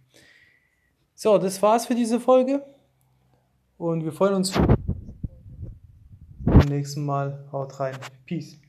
So, 1.14 1.36
das 1.38 1.60
war's 1.62 1.86
für 1.86 1.94
diese 1.94 2.20
Folge. 2.20 2.62
Und 3.76 4.04
wir 4.04 4.12
freuen 4.12 4.34
uns 4.34 4.52
beim 6.44 6.68
nächsten 6.68 7.04
Mal. 7.04 7.44
Haut 7.52 7.78
rein. 7.80 7.96
Peace. 8.24 8.60